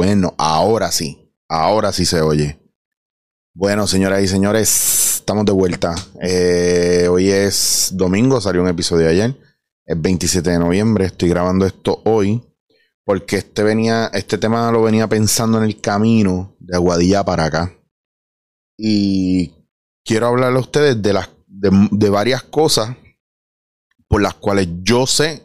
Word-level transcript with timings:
Bueno, 0.00 0.34
ahora 0.38 0.90
sí. 0.92 1.30
Ahora 1.46 1.92
sí 1.92 2.06
se 2.06 2.22
oye. 2.22 2.58
Bueno, 3.52 3.86
señoras 3.86 4.22
y 4.22 4.28
señores, 4.28 5.16
estamos 5.16 5.44
de 5.44 5.52
vuelta. 5.52 5.94
Eh, 6.22 7.06
hoy 7.10 7.28
es 7.28 7.90
domingo, 7.92 8.40
salió 8.40 8.62
un 8.62 8.68
episodio 8.68 9.10
ayer. 9.10 9.36
Es 9.84 10.00
27 10.00 10.52
de 10.52 10.58
noviembre. 10.58 11.04
Estoy 11.04 11.28
grabando 11.28 11.66
esto 11.66 12.00
hoy. 12.06 12.42
Porque 13.04 13.36
este 13.36 13.62
venía, 13.62 14.06
este 14.14 14.38
tema 14.38 14.72
lo 14.72 14.82
venía 14.82 15.06
pensando 15.06 15.58
en 15.58 15.64
el 15.64 15.82
camino 15.82 16.56
de 16.60 16.76
Aguadilla 16.76 17.22
para 17.22 17.44
acá. 17.44 17.70
Y 18.78 19.52
quiero 20.02 20.28
hablarle 20.28 20.56
a 20.56 20.62
ustedes 20.62 21.02
de 21.02 21.12
las 21.12 21.28
de, 21.46 22.08
varias 22.08 22.42
cosas 22.44 22.96
por 24.08 24.22
las 24.22 24.32
cuales 24.32 24.66
yo 24.82 25.06
sé 25.06 25.42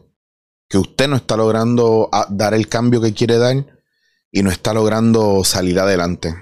que 0.70 0.78
usted 0.78 1.10
no 1.10 1.18
está 1.18 1.36
logrando 1.36 2.10
dar 2.30 2.54
el 2.54 2.70
cambio 2.70 3.02
que 3.02 3.14
quiere 3.14 3.38
dar 3.38 3.75
y 4.36 4.44
no 4.44 4.52
está 4.52 4.74
logrando 4.74 5.46
salir 5.46 5.80
adelante. 5.80 6.36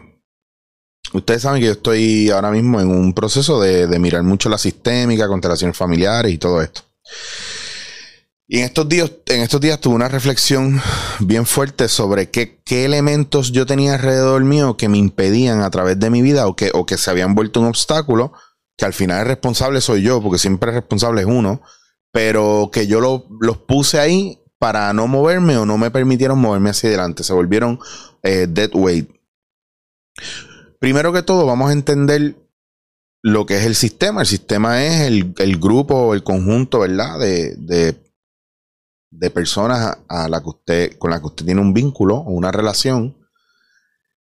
Ustedes 1.13 1.43
saben 1.43 1.61
que 1.61 1.67
yo 1.67 1.73
estoy 1.73 2.31
ahora 2.31 2.49
mismo 2.49 2.81
en 2.81 2.89
un 2.89 3.13
proceso 3.13 3.61
de, 3.61 3.87
mirar 3.99 4.23
mucho 4.23 4.49
la 4.49 4.57
sistémica, 4.57 5.27
constelaciones 5.27 5.77
familiares 5.77 6.33
y 6.33 6.39
todo 6.39 6.63
esto. 6.63 6.81
Y 8.47 8.57
en 8.57 8.65
estos 8.65 8.89
días, 8.89 9.11
en 9.27 9.41
estos 9.41 9.61
días 9.61 9.79
tuve 9.79 9.93
una 9.93 10.07
reflexión 10.07 10.81
bien 11.19 11.45
fuerte 11.45 11.87
sobre 11.87 12.31
qué, 12.31 12.63
qué, 12.65 12.85
elementos 12.85 13.51
yo 13.51 13.67
tenía 13.67 13.93
alrededor 13.93 14.43
mío 14.43 14.75
que 14.75 14.89
me 14.89 14.97
impedían 14.97 15.61
a 15.61 15.69
través 15.69 15.99
de 15.99 16.09
mi 16.09 16.23
vida 16.23 16.47
o 16.47 16.55
que, 16.55 16.71
o 16.73 16.87
que 16.87 16.97
se 16.97 17.11
habían 17.11 17.35
vuelto 17.35 17.59
un 17.59 17.67
obstáculo, 17.67 18.33
que 18.75 18.85
al 18.85 18.93
final 18.93 19.19
el 19.19 19.27
responsable 19.27 19.81
soy 19.81 20.01
yo, 20.01 20.19
porque 20.19 20.39
siempre 20.39 20.71
responsable 20.71 21.21
es 21.21 21.27
uno, 21.27 21.61
pero 22.11 22.71
que 22.73 22.87
yo 22.87 23.27
los 23.39 23.57
puse 23.59 23.99
ahí 23.99 24.42
para 24.63 24.93
no 24.93 25.07
moverme 25.07 25.57
o 25.57 25.65
no 25.65 25.77
me 25.77 25.91
permitieron 25.91 26.39
moverme 26.39 26.69
hacia 26.69 26.87
adelante. 26.87 27.25
Se 27.25 27.33
volvieron 27.33 27.81
eh, 28.21 28.47
dead 28.49 28.69
weight. 28.73 29.09
Primero 30.79 31.11
que 31.11 31.21
todo, 31.21 31.45
vamos 31.45 31.69
a 31.69 31.73
entender 31.73 32.37
lo 33.21 33.45
que 33.45 33.57
es 33.57 33.65
el 33.65 33.75
sistema. 33.75 34.21
El 34.21 34.27
sistema 34.27 34.81
es 34.85 35.01
el, 35.01 35.33
el 35.39 35.59
grupo, 35.59 36.13
el 36.13 36.23
conjunto, 36.23 36.79
¿verdad? 36.79 37.19
De, 37.19 37.57
de, 37.57 39.29
personas 39.31 39.97
a, 40.07 40.29
la 40.29 40.41
que 40.41 40.49
usted, 40.49 40.97
con 40.97 41.11
la 41.11 41.19
que 41.19 41.25
usted 41.25 41.43
tiene 41.43 41.59
un 41.59 41.73
vínculo 41.73 42.15
o 42.15 42.31
una 42.31 42.53
relación. 42.53 43.17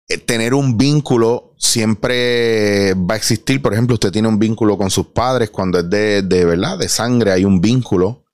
Eh, 0.07 0.19
tener 0.19 0.53
un 0.53 0.77
vínculo 0.77 1.55
siempre 1.57 2.93
va 2.93 3.15
a 3.15 3.17
existir. 3.17 3.63
Por 3.63 3.73
ejemplo, 3.73 3.95
usted 3.95 4.13
tiene 4.13 4.29
un 4.29 4.39
vínculo 4.39 4.77
con 4.77 4.91
sus 4.91 5.07
padres 5.07 5.49
cuando 5.49 5.79
es 5.79 5.89
de, 5.89 6.21
de 6.21 6.45
verdad, 6.45 6.77
de 6.77 6.91
sangre, 6.91 7.33
hay 7.33 7.47
un 7.47 7.63
vínculo. 7.63 8.26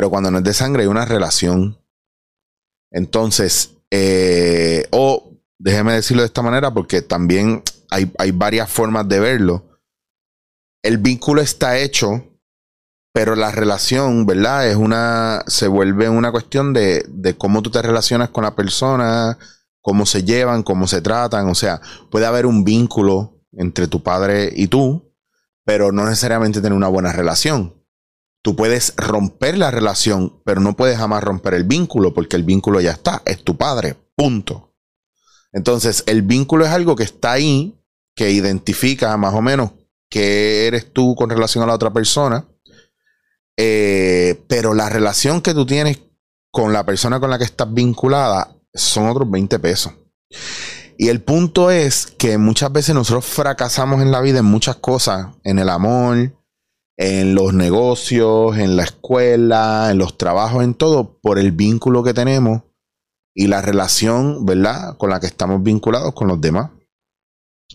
Pero 0.00 0.08
cuando 0.08 0.30
no 0.30 0.38
es 0.38 0.44
de 0.44 0.54
sangre, 0.54 0.84
hay 0.84 0.88
una 0.88 1.04
relación. 1.04 1.78
Entonces, 2.90 3.76
eh, 3.90 4.88
o 4.92 5.34
déjeme 5.58 5.92
decirlo 5.92 6.22
de 6.22 6.26
esta 6.28 6.40
manera, 6.40 6.72
porque 6.72 7.02
también 7.02 7.62
hay, 7.90 8.10
hay 8.16 8.30
varias 8.30 8.70
formas 8.70 9.06
de 9.10 9.20
verlo. 9.20 9.78
El 10.82 10.96
vínculo 10.96 11.42
está 11.42 11.76
hecho, 11.76 12.24
pero 13.12 13.36
la 13.36 13.50
relación, 13.50 14.24
¿verdad? 14.24 14.70
Es 14.70 14.76
una, 14.76 15.44
se 15.48 15.68
vuelve 15.68 16.08
una 16.08 16.32
cuestión 16.32 16.72
de, 16.72 17.04
de 17.06 17.36
cómo 17.36 17.60
tú 17.60 17.70
te 17.70 17.82
relacionas 17.82 18.30
con 18.30 18.44
la 18.44 18.56
persona, 18.56 19.36
cómo 19.82 20.06
se 20.06 20.24
llevan, 20.24 20.62
cómo 20.62 20.86
se 20.86 21.02
tratan. 21.02 21.46
O 21.50 21.54
sea, 21.54 21.82
puede 22.10 22.24
haber 22.24 22.46
un 22.46 22.64
vínculo 22.64 23.44
entre 23.52 23.86
tu 23.86 24.02
padre 24.02 24.50
y 24.56 24.68
tú, 24.68 25.12
pero 25.66 25.92
no 25.92 26.06
necesariamente 26.06 26.62
tener 26.62 26.72
una 26.72 26.88
buena 26.88 27.12
relación. 27.12 27.79
Tú 28.42 28.56
puedes 28.56 28.94
romper 28.96 29.58
la 29.58 29.70
relación, 29.70 30.40
pero 30.44 30.60
no 30.60 30.74
puedes 30.74 30.98
jamás 30.98 31.22
romper 31.22 31.54
el 31.54 31.64
vínculo, 31.64 32.14
porque 32.14 32.36
el 32.36 32.44
vínculo 32.44 32.80
ya 32.80 32.92
está, 32.92 33.22
es 33.26 33.44
tu 33.44 33.56
padre, 33.56 33.96
punto. 34.16 34.74
Entonces, 35.52 36.04
el 36.06 36.22
vínculo 36.22 36.64
es 36.64 36.70
algo 36.70 36.96
que 36.96 37.02
está 37.02 37.32
ahí, 37.32 37.78
que 38.14 38.30
identifica 38.30 39.16
más 39.16 39.34
o 39.34 39.42
menos 39.42 39.72
qué 40.08 40.66
eres 40.66 40.92
tú 40.92 41.14
con 41.14 41.30
relación 41.30 41.64
a 41.64 41.66
la 41.66 41.74
otra 41.74 41.92
persona, 41.92 42.46
eh, 43.56 44.42
pero 44.48 44.74
la 44.74 44.88
relación 44.88 45.42
que 45.42 45.54
tú 45.54 45.66
tienes 45.66 46.00
con 46.50 46.72
la 46.72 46.84
persona 46.84 47.20
con 47.20 47.30
la 47.30 47.38
que 47.38 47.44
estás 47.44 47.72
vinculada 47.72 48.56
son 48.74 49.08
otros 49.08 49.30
20 49.30 49.58
pesos. 49.58 49.92
Y 50.98 51.08
el 51.08 51.22
punto 51.22 51.70
es 51.70 52.06
que 52.06 52.36
muchas 52.36 52.72
veces 52.72 52.94
nosotros 52.94 53.24
fracasamos 53.24 54.02
en 54.02 54.10
la 54.10 54.20
vida 54.20 54.40
en 54.40 54.44
muchas 54.44 54.76
cosas, 54.76 55.28
en 55.44 55.58
el 55.58 55.70
amor, 55.70 56.34
en 57.02 57.34
los 57.34 57.54
negocios, 57.54 58.58
en 58.58 58.76
la 58.76 58.82
escuela, 58.82 59.88
en 59.90 59.96
los 59.96 60.18
trabajos, 60.18 60.62
en 60.62 60.74
todo, 60.74 61.18
por 61.22 61.38
el 61.38 61.50
vínculo 61.50 62.04
que 62.04 62.12
tenemos 62.12 62.60
y 63.34 63.46
la 63.46 63.62
relación, 63.62 64.44
¿verdad?, 64.44 64.98
con 64.98 65.08
la 65.08 65.18
que 65.18 65.26
estamos 65.26 65.62
vinculados 65.62 66.12
con 66.12 66.28
los 66.28 66.38
demás. 66.42 66.72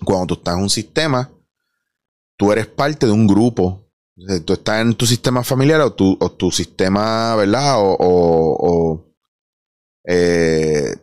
Cuando 0.04 0.28
tú 0.28 0.34
estás 0.36 0.56
en 0.56 0.62
un 0.62 0.70
sistema, 0.70 1.32
tú 2.38 2.52
eres 2.52 2.68
parte 2.68 3.08
de 3.08 3.12
un 3.12 3.26
grupo. 3.26 3.90
Tú 4.46 4.54
estás 4.54 4.82
en 4.82 4.94
tu 4.94 5.08
sistema 5.08 5.44
familiar 5.44 5.82
o 5.82 5.94
tu, 5.94 6.16
o 6.22 6.32
tu 6.32 6.52
sistema, 6.52 7.36
¿verdad? 7.36 7.80
O, 7.80 7.98
o 8.00 9.06
eh, 10.04 10.96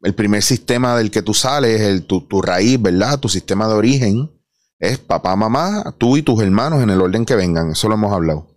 el 0.00 0.14
primer 0.14 0.42
sistema 0.42 0.96
del 0.96 1.10
que 1.10 1.20
tú 1.20 1.34
sales, 1.34 1.78
el, 1.82 2.06
tu, 2.06 2.22
tu 2.22 2.40
raíz, 2.40 2.80
¿verdad? 2.80 3.20
Tu 3.20 3.28
sistema 3.28 3.68
de 3.68 3.74
origen 3.74 4.30
es 4.78 4.98
papá, 4.98 5.36
mamá, 5.36 5.94
tú 5.98 6.16
y 6.16 6.22
tus 6.22 6.40
hermanos 6.42 6.82
en 6.82 6.90
el 6.90 7.00
orden 7.00 7.24
que 7.24 7.36
vengan. 7.36 7.70
Eso 7.70 7.88
lo 7.88 7.94
hemos 7.94 8.12
hablado. 8.12 8.54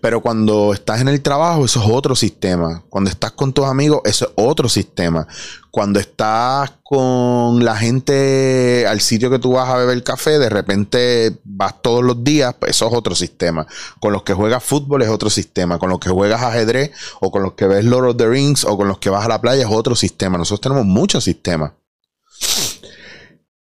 Pero 0.00 0.20
cuando 0.20 0.72
estás 0.74 1.00
en 1.00 1.08
el 1.08 1.22
trabajo, 1.22 1.64
eso 1.64 1.80
es 1.80 1.86
otro 1.88 2.16
sistema. 2.16 2.82
Cuando 2.88 3.10
estás 3.10 3.32
con 3.32 3.52
tus 3.52 3.66
amigos, 3.66 4.00
eso 4.04 4.26
es 4.26 4.32
otro 4.34 4.68
sistema. 4.68 5.26
Cuando 5.70 6.00
estás 6.00 6.72
con 6.82 7.64
la 7.64 7.76
gente 7.76 8.86
al 8.88 9.00
sitio 9.00 9.30
que 9.30 9.38
tú 9.38 9.52
vas 9.52 9.68
a 9.68 9.76
beber 9.76 10.02
café, 10.02 10.38
de 10.38 10.48
repente 10.48 11.38
vas 11.44 11.80
todos 11.82 12.02
los 12.02 12.24
días, 12.24 12.54
pues 12.58 12.72
eso 12.72 12.88
es 12.88 12.94
otro 12.94 13.14
sistema. 13.14 13.66
Con 14.00 14.12
los 14.12 14.22
que 14.22 14.34
juegas 14.34 14.64
fútbol 14.64 15.02
es 15.02 15.08
otro 15.08 15.30
sistema. 15.30 15.78
Con 15.78 15.90
los 15.90 16.00
que 16.00 16.10
juegas 16.10 16.42
ajedrez 16.42 16.90
o 17.20 17.30
con 17.30 17.42
los 17.42 17.52
que 17.52 17.66
ves 17.66 17.84
Lord 17.84 18.10
of 18.10 18.16
the 18.16 18.28
Rings 18.28 18.64
o 18.64 18.76
con 18.76 18.88
los 18.88 18.98
que 18.98 19.10
vas 19.10 19.24
a 19.24 19.28
la 19.28 19.40
playa 19.40 19.62
es 19.62 19.70
otro 19.70 19.94
sistema. 19.94 20.36
Nosotros 20.36 20.60
tenemos 20.60 20.84
muchos 20.84 21.24
sistemas. 21.24 21.72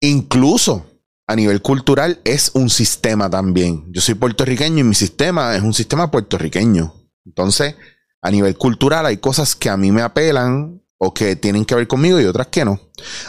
Incluso 0.00 0.84
a 1.26 1.36
nivel 1.36 1.62
cultural 1.62 2.20
es 2.24 2.50
un 2.54 2.68
sistema 2.68 3.30
también. 3.30 3.84
Yo 3.92 4.00
soy 4.00 4.14
puertorriqueño 4.14 4.80
y 4.80 4.84
mi 4.84 4.94
sistema 4.94 5.54
es 5.56 5.62
un 5.62 5.74
sistema 5.74 6.10
puertorriqueño. 6.10 6.94
Entonces, 7.24 7.76
a 8.20 8.30
nivel 8.30 8.56
cultural 8.56 9.06
hay 9.06 9.18
cosas 9.18 9.56
que 9.56 9.68
a 9.68 9.76
mí 9.76 9.92
me 9.92 10.02
apelan 10.02 10.82
o 10.98 11.12
que 11.12 11.34
tienen 11.34 11.64
que 11.64 11.74
ver 11.74 11.88
conmigo 11.88 12.20
y 12.20 12.26
otras 12.26 12.46
que 12.46 12.64
no. 12.64 12.78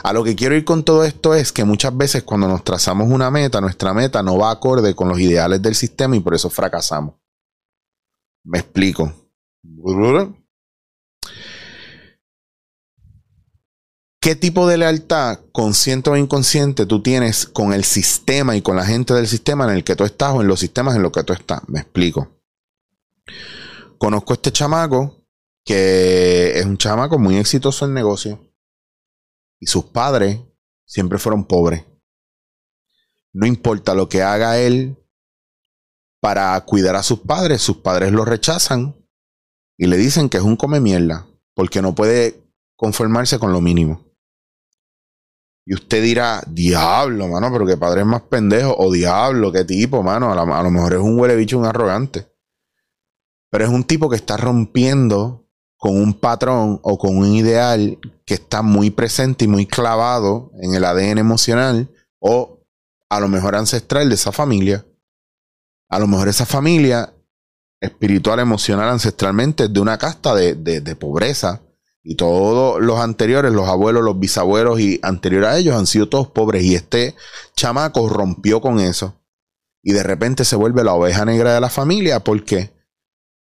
A 0.04 0.14
lo 0.14 0.24
que 0.24 0.36
quiero 0.36 0.56
ir 0.56 0.64
con 0.64 0.84
todo 0.84 1.04
esto 1.04 1.34
es 1.34 1.52
que 1.52 1.64
muchas 1.64 1.96
veces 1.98 2.22
cuando 2.22 2.48
nos 2.48 2.64
trazamos 2.64 3.10
una 3.10 3.32
meta, 3.32 3.62
nuestra 3.62 3.94
meta 3.94 4.22
no 4.22 4.38
va 4.38 4.52
acorde 4.52 4.94
con 4.94 5.10
los 5.10 5.20
ideales 5.20 5.62
del 5.62 5.74
sistema 5.74 6.16
y 6.16 6.20
por 6.20 6.36
eso 6.36 6.52
fracasamos. 6.52 7.16
Me 8.44 8.60
explico. 8.60 9.12
¿Qué 14.24 14.38
tipo 14.38 14.66
de 14.70 14.78
lealtad, 14.78 15.42
consciente 15.52 16.10
o 16.10 16.16
inconsciente, 16.16 16.86
tú 16.86 17.04
tienes 17.04 17.46
con 17.46 17.74
el 17.74 17.84
sistema 17.84 18.56
y 18.56 18.62
con 18.62 18.78
la 18.78 18.86
gente 18.86 19.14
del 19.14 19.28
sistema 19.28 19.66
en 19.66 19.72
el 19.72 19.84
que 19.84 19.98
tú 19.98 20.06
estás 20.06 20.34
o 20.34 20.40
en 20.40 20.48
los 20.48 20.62
sistemas 20.62 20.96
en 20.96 21.02
los 21.02 21.12
que 21.12 21.26
tú 21.26 21.34
estás? 21.34 21.62
Me 21.68 21.82
explico. 21.82 22.32
Conozco 23.98 24.32
a 24.32 24.36
este 24.36 24.54
chamaco 24.54 25.28
que 25.66 26.58
es 26.58 26.66
un 26.66 26.78
chamaco 26.78 27.20
muy 27.20 27.36
exitoso 27.36 27.84
en 27.84 27.94
negocio 27.94 28.40
y 29.60 29.66
sus 29.66 29.84
padres 29.84 30.40
siempre 30.86 31.20
fueron 31.20 31.44
pobres. 31.44 31.84
No 33.34 33.46
importa 33.46 33.94
lo 33.94 34.08
que 34.08 34.22
haga 34.22 34.58
él 34.58 34.96
para 36.22 36.58
cuidar 36.62 36.96
a 36.96 37.04
sus 37.04 37.20
padres, 37.20 37.62
sus 37.62 37.80
padres 37.80 38.14
lo 38.14 38.24
rechazan 38.24 38.96
y 39.78 39.88
le 39.88 39.98
dicen 39.98 40.30
que 40.30 40.38
es 40.38 40.44
un 40.44 40.56
come 40.56 40.80
mierda 40.80 41.28
porque 41.54 41.82
no 41.82 41.94
puede 41.94 42.42
conformarse 42.78 43.38
con 43.38 43.52
lo 43.52 43.60
mínimo. 43.60 44.03
Y 45.66 45.74
usted 45.74 46.04
dirá, 46.04 46.44
diablo, 46.46 47.28
mano, 47.28 47.50
pero 47.52 47.66
que 47.66 47.78
padre 47.78 48.02
es 48.02 48.08
más 48.08 48.22
pendejo. 48.24 48.76
O 48.78 48.92
diablo, 48.92 49.52
qué 49.52 49.64
tipo, 49.64 50.04
mano. 50.04 50.32
A, 50.32 50.64
lo 50.64 50.72
mejor 50.72 50.94
es 50.94 51.00
un 51.00 51.18
huele 51.18 51.36
bicho, 51.36 51.58
un 51.58 51.66
arrogante. 51.66 52.28
Pero 53.50 53.66
es 53.66 53.70
un 53.70 53.84
tipo 53.84 54.10
que 54.10 54.18
está 54.18 54.36
rompiendo 54.36 55.48
con 55.78 55.96
un 55.96 56.14
patrón 56.14 56.80
o 56.82 56.98
con 56.98 57.18
un 57.18 57.28
ideal 57.34 57.98
que 58.26 58.36
está 58.36 58.62
muy 58.62 58.90
presente 58.90 59.46
y 59.46 59.48
muy 59.48 59.66
clavado 59.66 60.52
en 60.62 60.76
el 60.76 60.86
ADN 60.86 61.18
emocional 61.18 61.90
o 62.20 62.62
a 63.10 63.20
lo 63.20 63.28
mejor 63.28 63.56
ancestral 63.56 64.10
de 64.10 64.16
esa 64.16 64.32
familia. 64.32 64.86
A 65.90 66.00
lo 66.00 66.08
mejor 66.08 66.30
esa 66.30 66.46
familia 66.46 67.14
espiritual, 67.80 68.40
emocional, 68.40 68.90
ancestralmente 68.90 69.66
es 69.66 69.74
de 69.74 69.80
una 69.80 69.98
casta 69.98 70.34
de, 70.34 70.56
de 70.56 70.96
pobreza 70.96 71.62
y 72.04 72.16
todos 72.16 72.82
los 72.82 73.00
anteriores, 73.00 73.54
los 73.54 73.70
abuelos, 73.70 74.04
los 74.04 74.20
bisabuelos 74.20 74.80
y 74.82 75.00
anteriores 75.04 75.50
a 75.50 75.58
ellos 75.58 75.76
han 75.76 75.88
sido 75.88 76.10
todos 76.10 76.28
pobres. 76.28 76.64
Y 76.64 76.76
este 76.76 77.16
chamaco 77.56 78.10
rompió 78.10 78.60
con 78.60 78.80
eso. 78.80 79.22
Y 79.82 79.94
de 79.94 80.04
repente 80.04 80.44
se 80.44 80.58
vuelve 80.58 80.84
la 80.84 80.94
oveja 80.94 81.24
negra 81.24 81.54
de 81.54 81.62
la 81.62 81.70
familia. 81.70 82.22
¿Por 82.22 82.44
qué? 82.44 82.74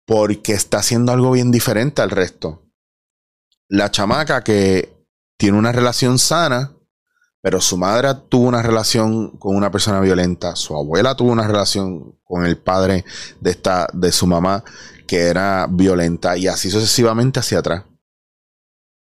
Porque 0.05 0.53
está 0.53 0.77
haciendo 0.79 1.11
algo 1.11 1.31
bien 1.31 1.51
diferente 1.51 2.01
al 2.01 2.09
resto. 2.09 2.63
La 3.67 3.91
chamaca 3.91 4.43
que 4.43 4.93
tiene 5.37 5.57
una 5.57 5.73
relación 5.73 6.17
sana, 6.17 6.71
pero 7.41 7.59
su 7.59 7.77
madre 7.77 8.09
tuvo 8.29 8.47
una 8.47 8.61
relación 8.61 9.37
con 9.37 9.55
una 9.57 9.71
persona 9.71 9.99
violenta, 9.99 10.55
su 10.55 10.75
abuela 10.75 11.15
tuvo 11.15 11.31
una 11.31 11.47
relación 11.47 12.17
con 12.23 12.45
el 12.45 12.57
padre 12.57 13.03
de 13.41 13.51
esta 13.51 13.87
de 13.91 14.11
su 14.13 14.25
mamá 14.27 14.63
que 15.07 15.19
era 15.19 15.67
violenta 15.69 16.37
y 16.37 16.47
así 16.47 16.71
sucesivamente 16.71 17.41
hacia 17.41 17.59
atrás. 17.59 17.83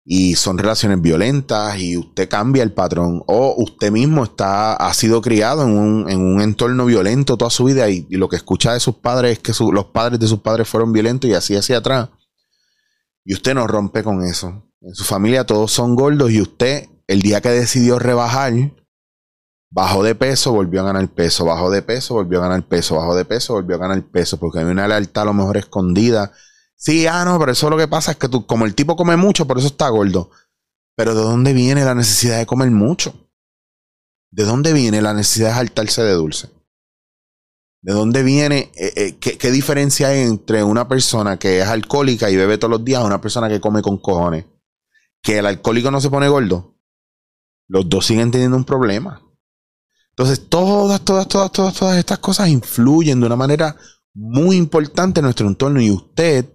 Y 0.05 0.35
son 0.35 0.59
relaciones 0.59 1.01
violentas 1.01 1.79
y 1.79 1.97
usted 1.97 2.29
cambia 2.29 2.63
el 2.63 2.73
patrón 2.73 3.23
o 3.27 3.55
usted 3.57 3.91
mismo 3.91 4.25
está 4.25 4.75
ha 4.75 4.93
sido 4.93 5.23
criado 5.23 5.63
en 5.63 5.79
un, 5.79 6.11
en 6.11 6.21
un 6.21 6.43
entorno 6.43 6.85
violento 6.85 7.39
toda 7.39 7.51
su 7.51 7.65
vida 7.65 7.89
y, 7.89 8.07
lo 8.11 8.29
que 8.29 8.37
escucha 8.37 8.75
de 8.75 8.81
sus 8.81 8.97
padres 8.97 9.33
es 9.33 9.39
que 9.39 9.53
los 9.73 9.87
padres 9.87 10.21
de 10.21 10.27
sus 10.27 10.41
padres 10.41 10.69
fueron 10.69 10.93
violentos 10.93 11.31
y 11.31 11.35
así 11.35 11.57
hacia 11.57 11.79
atrás. 11.79 12.11
Y 13.25 13.33
usted 13.33 13.55
no 13.55 13.67
rompe 13.67 14.03
con 14.03 14.23
eso. 14.23 14.63
En 14.83 14.95
su 14.95 15.05
familia 15.05 15.47
todos 15.47 15.73
son 15.73 15.97
gordos 15.97 16.31
y 16.31 16.43
usted 16.43 16.89
el 17.07 17.23
día 17.23 17.41
que 17.41 17.49
decidió 17.49 17.99
rebajar 17.99 18.53
Bajó 19.77 20.05
de 20.05 20.15
peso, 20.15 20.53
volvió 20.53 20.83
a 20.83 20.85
ganar 20.85 21.09
peso, 21.09 21.47
bajó 21.47 21.69
de 21.69 21.83
peso, 21.83 22.15
volvió 22.15 22.39
a 22.39 22.43
ganar 22.43 22.63
peso, 22.63 22.95
bajó 22.95 23.17
de 23.17 23.25
peso, 23.25 23.55
volvió 23.55 23.75
a 23.75 23.81
ganar 23.81 24.05
peso, 24.05 24.39
porque 24.39 24.61
hay 24.61 24.67
una 24.67 24.87
lealtad 24.87 25.25
a 25.25 25.27
lo 25.27 25.35
mejor 25.35 25.57
escondida. 25.57 26.31
Sí, 26.85 27.07
ah, 27.07 27.25
no, 27.25 27.39
pero 27.39 27.53
eso 27.53 27.71
lo 27.71 27.79
que 27.79 27.89
pasa 27.89 28.11
es 28.11 28.19
que 28.19 28.29
tú, 28.29 28.45
como 28.45 28.67
el 28.67 28.75
tipo 28.75 28.95
come 28.95 29.17
mucho, 29.17 29.47
por 29.47 29.57
eso 29.57 29.69
está 29.69 29.89
gordo. 29.89 30.31
Pero 30.95 31.15
¿de 31.15 31.23
dónde 31.23 31.55
viene 31.55 31.83
la 31.83 31.95
necesidad 31.95 32.37
de 32.37 32.45
comer 32.45 32.71
mucho? 32.71 33.31
¿De 34.31 34.45
dónde 34.45 34.75
viene 34.75 35.01
la 35.01 35.15
necesidad 35.15 35.49
de 35.49 35.55
saltarse 35.55 36.03
de 36.03 36.13
dulce? 36.13 36.51
¿De 37.81 37.95
dónde 37.95 38.23
viene? 38.23 38.71
Eh, 38.75 38.93
eh, 38.97 39.17
qué, 39.19 39.39
¿Qué 39.39 39.51
diferencia 39.51 40.09
hay 40.09 40.21
entre 40.21 40.63
una 40.63 40.87
persona 40.87 41.39
que 41.39 41.61
es 41.61 41.67
alcohólica 41.67 42.29
y 42.29 42.37
bebe 42.37 42.59
todos 42.59 42.73
los 42.73 42.85
días 42.85 43.01
a 43.01 43.07
una 43.07 43.21
persona 43.23 43.49
que 43.49 43.63
come 43.63 43.81
con 43.81 43.97
cojones? 43.97 44.45
Que 45.23 45.39
el 45.39 45.47
alcohólico 45.47 45.91
no 45.91 46.03
se 46.03 46.11
pone 46.11 46.29
gordo. 46.29 46.77
Los 47.67 47.89
dos 47.89 48.05
siguen 48.05 48.31
teniendo 48.31 48.59
un 48.59 48.65
problema. 48.65 49.23
Entonces, 50.11 50.51
todas, 50.51 51.01
todas, 51.01 51.29
todas, 51.29 51.51
todas, 51.51 51.73
todas 51.73 51.97
estas 51.97 52.19
cosas 52.19 52.51
influyen 52.51 53.21
de 53.21 53.27
una 53.27 53.37
manera 53.37 53.75
muy 54.13 54.57
importante 54.57 55.21
en 55.21 55.25
nuestro 55.25 55.49
entorno 55.49 55.81
y 55.81 55.91
usted 55.91 56.47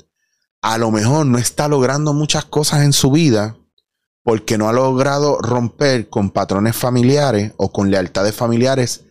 a 0.62 0.78
lo 0.78 0.92
mejor 0.92 1.26
no 1.26 1.38
está 1.38 1.68
logrando 1.68 2.14
muchas 2.14 2.46
cosas 2.46 2.84
en 2.84 2.94
su 2.94 3.12
vida 3.12 3.58
porque 4.24 4.58
no 4.58 4.68
ha 4.68 4.74
logrado 4.74 5.40
romper 5.40 6.10
con 6.10 6.30
patrones 6.30 6.76
familiares 6.76 7.54
o 7.58 7.72
con 7.72 7.90
lealtades 7.90 8.36
familiares 8.36 9.06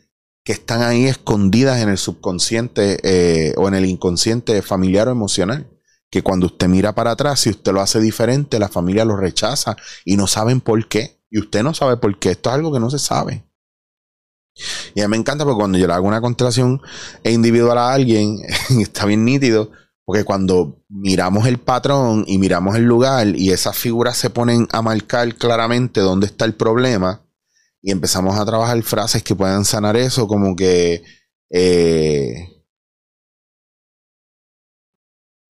que 0.45 0.53
están 0.53 0.83
ahí 0.83 1.07
escondidas 1.07 1.83
en 1.83 1.89
el 1.89 1.99
subconsciente 1.99 2.99
eh, 3.03 3.55
o 3.57 3.69
en 3.69 3.75
el 3.75 3.85
inconsciente 3.85 4.63
familiar 4.63 5.09
o 5.09 5.11
emocional. 5.11 5.69
Que 6.11 6.23
cuando 6.23 6.47
usted 6.47 6.69
mira 6.69 6.95
para 6.95 7.11
atrás, 7.11 7.41
si 7.41 7.51
usted 7.51 7.73
lo 7.73 7.83
hace 7.83 8.01
diferente, 8.01 8.59
la 8.59 8.69
familia 8.69 9.05
lo 9.05 9.17
rechaza 9.17 9.77
y 10.07 10.17
no 10.17 10.27
saben 10.27 10.63
por 10.63 10.89
qué. 10.89 11.21
Y 11.31 11.39
usted 11.39 11.63
no 11.63 11.75
sabe 11.75 11.99
por 11.99 12.19
qué. 12.19 12.31
Esto 12.31 12.49
es 12.49 12.55
algo 12.55 12.73
que 12.73 12.81
no 12.81 12.89
se 12.89 12.99
sabe. 12.99 13.45
Y 14.95 15.03
a 15.03 15.09
mí 15.09 15.11
me 15.11 15.17
encanta 15.19 15.45
porque 15.45 15.59
cuando 15.59 15.77
yo 15.77 15.87
le 15.87 15.93
hago 15.93 16.09
una 16.09 16.23
constelación 16.23 16.81
individual 17.25 17.77
a 17.77 17.93
alguien, 17.93 18.39
está 18.81 19.05
bien 19.05 19.27
nítido, 19.27 19.71
porque 20.09 20.25
cuando 20.25 20.83
miramos 20.89 21.47
el 21.47 21.59
patrón 21.59 22.25
y 22.27 22.39
miramos 22.39 22.77
el 22.77 22.85
lugar 22.85 23.27
y 23.37 23.51
esas 23.51 23.77
figuras 23.77 24.17
se 24.17 24.31
ponen 24.31 24.67
a 24.73 24.81
marcar 24.81 25.35
claramente 25.35 26.01
dónde 26.01 26.25
está 26.25 26.47
el 26.47 26.55
problema 26.55 27.21
y 27.83 27.91
empezamos 27.91 28.39
a 28.39 28.47
trabajar 28.47 28.83
frases 28.85 29.23
que 29.23 29.35
puedan 29.35 29.67
sanar 29.67 29.99
eso, 29.99 30.27
como 30.27 30.57
que, 30.57 31.03
eh, 31.51 32.65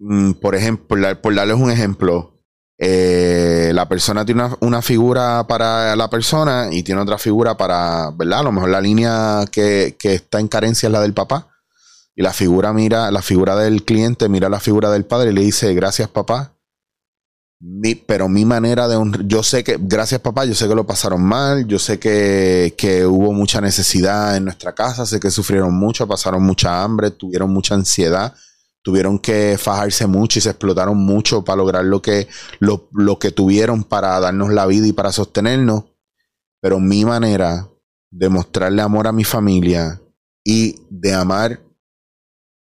mm, 0.00 0.32
por 0.40 0.56
ejemplo, 0.56 1.22
por 1.22 1.34
darles 1.36 1.56
un 1.56 1.70
ejemplo, 1.70 2.42
eh, 2.78 3.70
la 3.72 3.88
persona 3.88 4.24
tiene 4.24 4.42
una, 4.58 4.82
figura 4.82 5.46
para 5.46 5.94
la 5.94 6.10
persona 6.10 6.68
y 6.72 6.82
tiene 6.82 7.00
otra 7.00 7.18
figura 7.18 7.56
para, 7.56 8.10
¿verdad? 8.10 8.40
A 8.40 8.42
lo 8.42 8.50
mejor 8.50 8.70
la 8.70 8.80
línea 8.80 9.44
que, 9.52 9.96
está 10.02 10.40
en 10.40 10.48
carencia 10.48 10.88
es 10.88 10.92
la 10.92 11.00
del 11.00 11.14
papá. 11.14 11.47
Y 12.18 12.22
la 12.22 12.32
figura 12.32 12.72
mira, 12.72 13.12
la 13.12 13.22
figura 13.22 13.54
del 13.54 13.84
cliente 13.84 14.28
mira 14.28 14.48
la 14.48 14.58
figura 14.58 14.90
del 14.90 15.04
padre 15.04 15.30
y 15.30 15.34
le 15.34 15.42
dice, 15.42 15.72
gracias 15.72 16.08
papá. 16.08 16.52
pero 18.08 18.28
mi 18.28 18.44
manera 18.44 18.88
de 18.88 18.98
yo 19.24 19.44
sé 19.44 19.62
que, 19.62 19.76
gracias 19.78 20.20
papá, 20.20 20.44
yo 20.44 20.52
sé 20.52 20.66
que 20.66 20.74
lo 20.74 20.84
pasaron 20.84 21.22
mal, 21.22 21.68
yo 21.68 21.78
sé 21.78 22.00
que, 22.00 22.74
que 22.76 23.06
hubo 23.06 23.32
mucha 23.32 23.60
necesidad 23.60 24.36
en 24.36 24.46
nuestra 24.46 24.74
casa, 24.74 25.06
sé 25.06 25.20
que 25.20 25.30
sufrieron 25.30 25.72
mucho, 25.72 26.08
pasaron 26.08 26.42
mucha 26.42 26.82
hambre, 26.82 27.12
tuvieron 27.12 27.52
mucha 27.52 27.76
ansiedad 27.76 28.34
tuvieron 28.82 29.18
que 29.18 29.56
fajarse 29.58 30.06
mucho 30.06 30.38
y 30.38 30.42
se 30.42 30.48
explotaron 30.48 30.96
mucho 30.96 31.44
para 31.44 31.58
lograr 31.58 31.84
lo 31.84 32.00
que, 32.02 32.26
lo, 32.58 33.18
que 33.20 33.30
tuvieron 33.30 33.84
para 33.84 34.18
darnos 34.18 34.50
la 34.50 34.64
vida 34.66 34.86
y 34.86 34.92
para 34.92 35.12
sostenernos. 35.12 35.84
Pero 36.60 36.80
mi 36.80 37.04
manera 37.04 37.68
de 38.10 38.28
mostrarle 38.28 38.82
amor 38.82 39.06
a 39.06 39.12
mi 39.12 39.24
familia 39.24 40.00
y 40.42 40.80
de 40.88 41.12
amar 41.12 41.67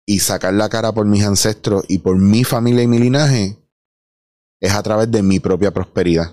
y 0.07 0.21
sacar 0.21 0.55
la 0.55 0.69
cara 0.69 0.93
por 0.93 1.05
mis 1.05 1.25
ancestros 1.25 1.85
y 1.89 1.99
por 1.99 2.17
mi 2.17 2.45
familia 2.45 2.85
y 2.85 2.87
mi 2.87 2.99
linaje 2.99 3.59
es 4.61 4.73
a 4.73 4.83
través 4.83 5.11
de 5.11 5.23
mi 5.23 5.41
propia 5.41 5.73
prosperidad. 5.73 6.33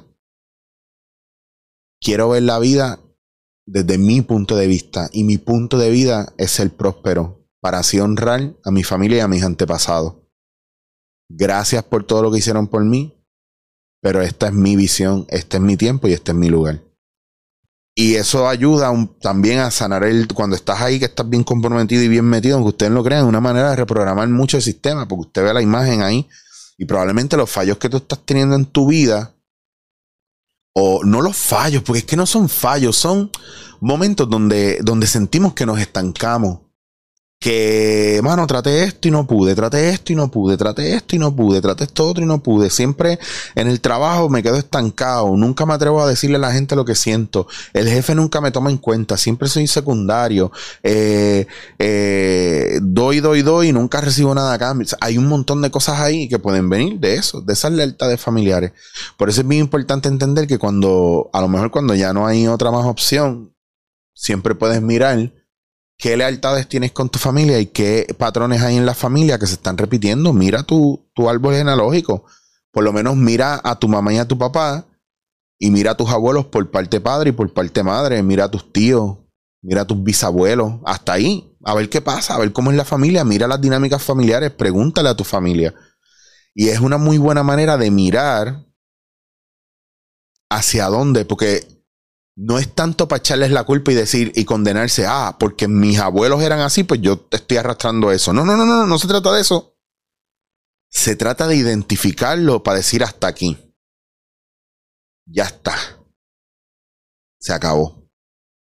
Quiero 2.00 2.30
ver 2.30 2.44
la 2.44 2.60
vida 2.60 3.00
desde 3.66 3.98
mi 3.98 4.22
punto 4.22 4.56
de 4.56 4.68
vista 4.68 5.10
y 5.12 5.24
mi 5.24 5.38
punto 5.38 5.78
de 5.78 5.90
vida 5.90 6.34
es 6.38 6.52
ser 6.52 6.70
próspero, 6.70 7.48
para 7.62 7.80
así 7.80 8.00
honrar 8.00 8.56
a 8.64 8.72
mi 8.72 8.84
familia 8.84 9.18
y 9.18 9.22
a 9.22 9.28
mis 9.28 9.44
antepasados. 9.44 10.16
Gracias 11.30 11.84
por 11.84 12.06
todo 12.06 12.22
lo 12.22 12.32
que 12.32 12.40
hicieron 12.40 12.68
por 12.68 12.84
mí, 12.84 13.18
pero 14.02 14.22
esta 14.22 14.48
es 14.48 14.54
mi 14.54 14.76
visión, 14.76 15.26
este 15.30 15.58
es 15.58 15.64
mi 15.64 15.78
tiempo 15.78 16.08
y 16.08 16.14
este 16.14 16.32
es 16.32 16.38
mi 16.38 16.50
lugar. 16.50 16.82
Y 17.96 18.16
eso 18.16 18.48
ayuda 18.48 18.92
también 19.22 19.60
a 19.60 19.70
sanar 19.70 20.04
el, 20.04 20.28
cuando 20.28 20.56
estás 20.56 20.82
ahí, 20.82 20.98
que 20.98 21.06
estás 21.06 21.30
bien 21.30 21.44
comprometido 21.44 22.02
y 22.02 22.08
bien 22.08 22.26
metido, 22.26 22.56
aunque 22.56 22.70
ustedes 22.70 22.92
lo 22.92 23.04
crean, 23.04 23.26
una 23.26 23.40
manera 23.40 23.70
de 23.70 23.76
reprogramar 23.76 24.28
mucho 24.30 24.58
el 24.58 24.64
sistema, 24.64 25.08
porque 25.08 25.28
usted 25.28 25.44
ve 25.44 25.54
la 25.54 25.62
imagen 25.62 26.02
ahí 26.02 26.28
y 26.78 26.86
probablemente 26.86 27.38
los 27.38 27.52
fallos 27.52 27.78
que 27.78 27.90
tú 27.90 27.98
estás 27.98 28.20
teniendo 28.26 28.56
en 28.56 28.66
tu 28.66 28.88
vida, 28.88 29.36
o 30.74 31.04
no 31.04 31.22
los 31.22 31.38
fallos, 31.38 31.84
porque 31.84 32.00
es 32.00 32.06
que 32.06 32.18
no 32.18 32.26
son 32.26 32.50
fallos, 32.50 32.96
son 32.96 33.30
momentos 33.80 34.28
donde, 34.28 34.80
donde 34.82 35.06
sentimos 35.06 35.54
que 35.54 35.68
nos 35.68 35.80
estancamos, 35.80 36.62
que, 37.44 38.22
mano, 38.24 38.48
traté 38.48 38.86
esto 38.86 39.10
y 39.10 39.12
no 39.12 39.28
pude, 39.28 39.54
traté 39.54 39.90
esto 39.90 40.14
y 40.14 40.16
no 40.16 40.32
pude, 40.32 40.56
traté 40.56 40.96
esto 40.96 41.18
y 41.18 41.20
no 41.20 41.36
pude, 41.36 41.60
traté 41.60 41.84
esto 41.84 42.08
otro 42.08 42.24
y 42.24 42.26
no 42.26 42.42
pude. 42.42 42.70
Siempre 42.70 43.20
en 43.56 43.68
el 43.68 43.82
trabajo 43.82 44.30
me 44.30 44.42
quedo 44.42 44.56
estancado, 44.56 45.36
nunca 45.36 45.66
me 45.66 45.74
atrevo 45.74 46.02
a 46.02 46.08
decirle 46.08 46.38
a 46.38 46.40
la 46.40 46.54
gente 46.54 46.78
lo 46.78 46.86
que 46.86 46.96
siento. 46.96 47.46
El 47.74 47.90
jefe 47.90 48.16
nunca 48.16 48.40
me 48.40 48.52
toma 48.52 48.70
en 48.70 48.78
cuenta, 48.78 49.18
siempre 49.18 49.50
soy 49.50 49.68
secundario. 49.68 50.54
Eh, 50.84 51.46
eh, 51.80 52.80
doy, 52.82 53.20
doy, 53.20 53.42
doy 53.42 53.68
y 53.68 53.74
nunca 53.74 54.00
recibo 54.00 54.34
nada 54.34 54.54
a 54.54 54.58
cambio. 54.58 54.88
hay 55.02 55.18
un 55.18 55.28
montón 55.28 55.62
de 55.62 55.70
cosas 55.70 56.00
ahí 56.00 56.30
que 56.30 56.40
pueden 56.40 56.70
venir 56.70 56.98
de 57.02 57.16
eso, 57.16 57.42
de 57.42 57.52
esas 57.52 57.74
lealtades 57.74 58.22
familiares. 58.22 58.72
Por 59.18 59.28
eso 59.28 59.42
es 59.42 59.48
bien 59.50 59.64
importante 59.64 60.08
entender 60.08 60.48
que 60.48 60.58
cuando, 60.58 61.30
a 61.34 61.42
lo 61.42 61.50
mejor 61.50 61.72
cuando 61.72 61.94
ya 61.94 62.14
no 62.14 62.26
hay 62.26 62.48
otra 62.48 62.72
más 62.72 62.86
opción, 62.86 63.54
siempre 64.14 64.56
puedes 64.56 64.82
mirar 64.82 65.43
qué 65.98 66.18
lealtades 66.18 66.68
tienes 66.68 66.92
con 66.92 67.10
tu 67.10 67.20
familia 67.20 67.60
y 67.60 67.68
qué 67.68 68.14
patrones 68.18 68.62
hay 68.62 68.78
en 68.78 68.86
la 68.86 68.94
familia 68.94 69.40
que 69.40 69.48
se 69.48 69.54
están 69.54 69.78
repitiendo. 69.78 70.34
Mira 70.34 70.64
tu, 70.64 71.10
tu 71.14 71.30
árbol 71.30 71.56
genealógico. 71.56 72.26
Por 72.72 72.84
lo 72.84 72.92
menos 72.92 73.16
mira 73.16 73.62
a 73.64 73.78
tu 73.78 73.88
mamá 73.88 74.14
y 74.14 74.18
a 74.18 74.28
tu 74.28 74.38
papá 74.38 74.86
y 75.60 75.72
mira 75.72 75.92
a 75.92 75.98
tus 75.98 76.10
abuelos 76.10 76.46
por 76.46 76.70
parte 76.72 77.00
padre 77.00 77.30
y 77.30 77.34
por 77.34 77.54
parte 77.54 77.84
madre. 77.84 78.22
Mira 78.24 78.46
a 78.46 78.52
tus 78.52 78.74
tíos, 78.74 79.18
mira 79.62 79.82
a 79.82 79.88
tus 79.88 80.02
bisabuelos. 80.04 80.74
Hasta 80.86 81.14
ahí. 81.14 81.56
A 81.64 81.74
ver 81.76 81.90
qué 81.90 82.02
pasa, 82.02 82.36
a 82.36 82.40
ver 82.40 82.52
cómo 82.52 82.72
es 82.72 82.78
la 82.78 82.86
familia. 82.86 83.24
Mira 83.24 83.48
las 83.48 83.62
dinámicas 83.62 84.04
familiares. 84.04 84.52
Pregúntale 84.52 85.10
a 85.10 85.16
tu 85.16 85.24
familia. 85.24 85.74
Y 86.54 86.70
es 86.70 86.80
una 86.80 86.98
muy 86.98 87.18
buena 87.18 87.44
manera 87.44 87.78
de 87.78 87.90
mirar 87.90 88.66
hacia 90.50 90.86
dónde, 90.88 91.26
porque 91.26 91.73
no 92.36 92.58
es 92.58 92.74
tanto 92.74 93.08
para 93.08 93.20
echarles 93.20 93.52
la 93.52 93.64
culpa 93.64 93.92
y 93.92 93.96
decir 93.96 94.32
y 94.36 94.46
condenarse, 94.46 95.06
ah, 95.08 95.38
porque 95.40 95.68
mis 95.68 96.00
abuelos 96.00 96.42
eran 96.42 96.60
así, 96.60 96.84
pues 96.84 97.02
yo 97.02 97.28
estoy 97.32 97.58
arrastrando 97.58 98.12
eso. 98.12 98.34
No, 98.34 98.46
no, 98.46 98.58
no, 98.58 98.66
no, 98.66 98.86
no 98.86 99.00
se 99.00 99.08
trata 99.08 99.32
de 99.32 99.42
eso. 99.42 99.78
Se 100.90 101.16
trata 101.16 101.48
de 101.48 101.56
identificarlo 101.56 102.64
para 102.64 102.78
decir 102.78 103.04
hasta 103.04 103.28
aquí. 103.28 103.58
Ya 105.26 105.44
está. 105.44 105.76
Se 107.40 107.54
acabó. 107.54 108.10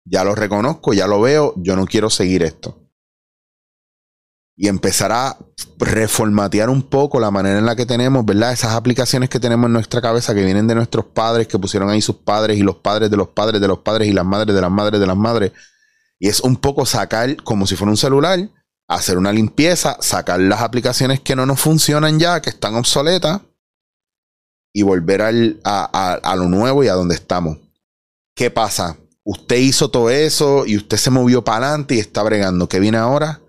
Ya 0.04 0.24
lo 0.24 0.34
reconozco, 0.34 0.94
ya 0.94 1.06
lo 1.06 1.20
veo, 1.20 1.54
yo 1.56 1.76
no 1.76 1.86
quiero 1.86 2.08
seguir 2.08 2.42
esto 2.42 2.87
y 4.60 4.66
empezar 4.66 5.12
a 5.12 5.38
reformatear 5.78 6.68
un 6.68 6.82
poco 6.82 7.20
la 7.20 7.30
manera 7.30 7.60
en 7.60 7.64
la 7.64 7.76
que 7.76 7.86
tenemos, 7.86 8.26
¿verdad? 8.26 8.52
Esas 8.52 8.72
aplicaciones 8.72 9.30
que 9.30 9.38
tenemos 9.38 9.68
en 9.68 9.72
nuestra 9.72 10.00
cabeza 10.00 10.34
que 10.34 10.44
vienen 10.44 10.66
de 10.66 10.74
nuestros 10.74 11.04
padres, 11.04 11.46
que 11.46 11.60
pusieron 11.60 11.88
ahí 11.90 12.02
sus 12.02 12.16
padres 12.16 12.58
y 12.58 12.62
los 12.62 12.74
padres 12.74 13.08
de 13.08 13.16
los 13.16 13.28
padres 13.28 13.60
de 13.60 13.68
los 13.68 13.78
padres 13.78 14.08
y 14.08 14.12
las 14.12 14.24
madres 14.24 14.52
de 14.56 14.60
las 14.60 14.70
madres 14.72 14.98
de 14.98 15.06
las 15.06 15.16
madres. 15.16 15.52
Y 16.18 16.26
es 16.26 16.40
un 16.40 16.56
poco 16.56 16.86
sacar, 16.86 17.36
como 17.44 17.68
si 17.68 17.76
fuera 17.76 17.92
un 17.92 17.96
celular, 17.96 18.50
hacer 18.88 19.16
una 19.16 19.32
limpieza, 19.32 19.96
sacar 20.00 20.40
las 20.40 20.60
aplicaciones 20.60 21.20
que 21.20 21.36
no 21.36 21.46
nos 21.46 21.60
funcionan 21.60 22.18
ya, 22.18 22.42
que 22.42 22.50
están 22.50 22.74
obsoletas, 22.74 23.42
y 24.72 24.82
volver 24.82 25.22
al, 25.22 25.60
a, 25.62 26.14
a 26.14 26.34
lo 26.34 26.48
nuevo 26.48 26.82
y 26.82 26.88
a 26.88 26.94
donde 26.94 27.14
estamos. 27.14 27.58
¿Qué 28.34 28.50
pasa? 28.50 28.96
Usted 29.22 29.56
hizo 29.56 29.88
todo 29.92 30.10
eso 30.10 30.66
y 30.66 30.76
usted 30.76 30.96
se 30.96 31.10
movió 31.10 31.44
para 31.44 31.68
adelante 31.68 31.94
y 31.94 32.00
está 32.00 32.24
bregando. 32.24 32.68
¿Qué 32.68 32.80
viene 32.80 32.98
ahora? 32.98 33.40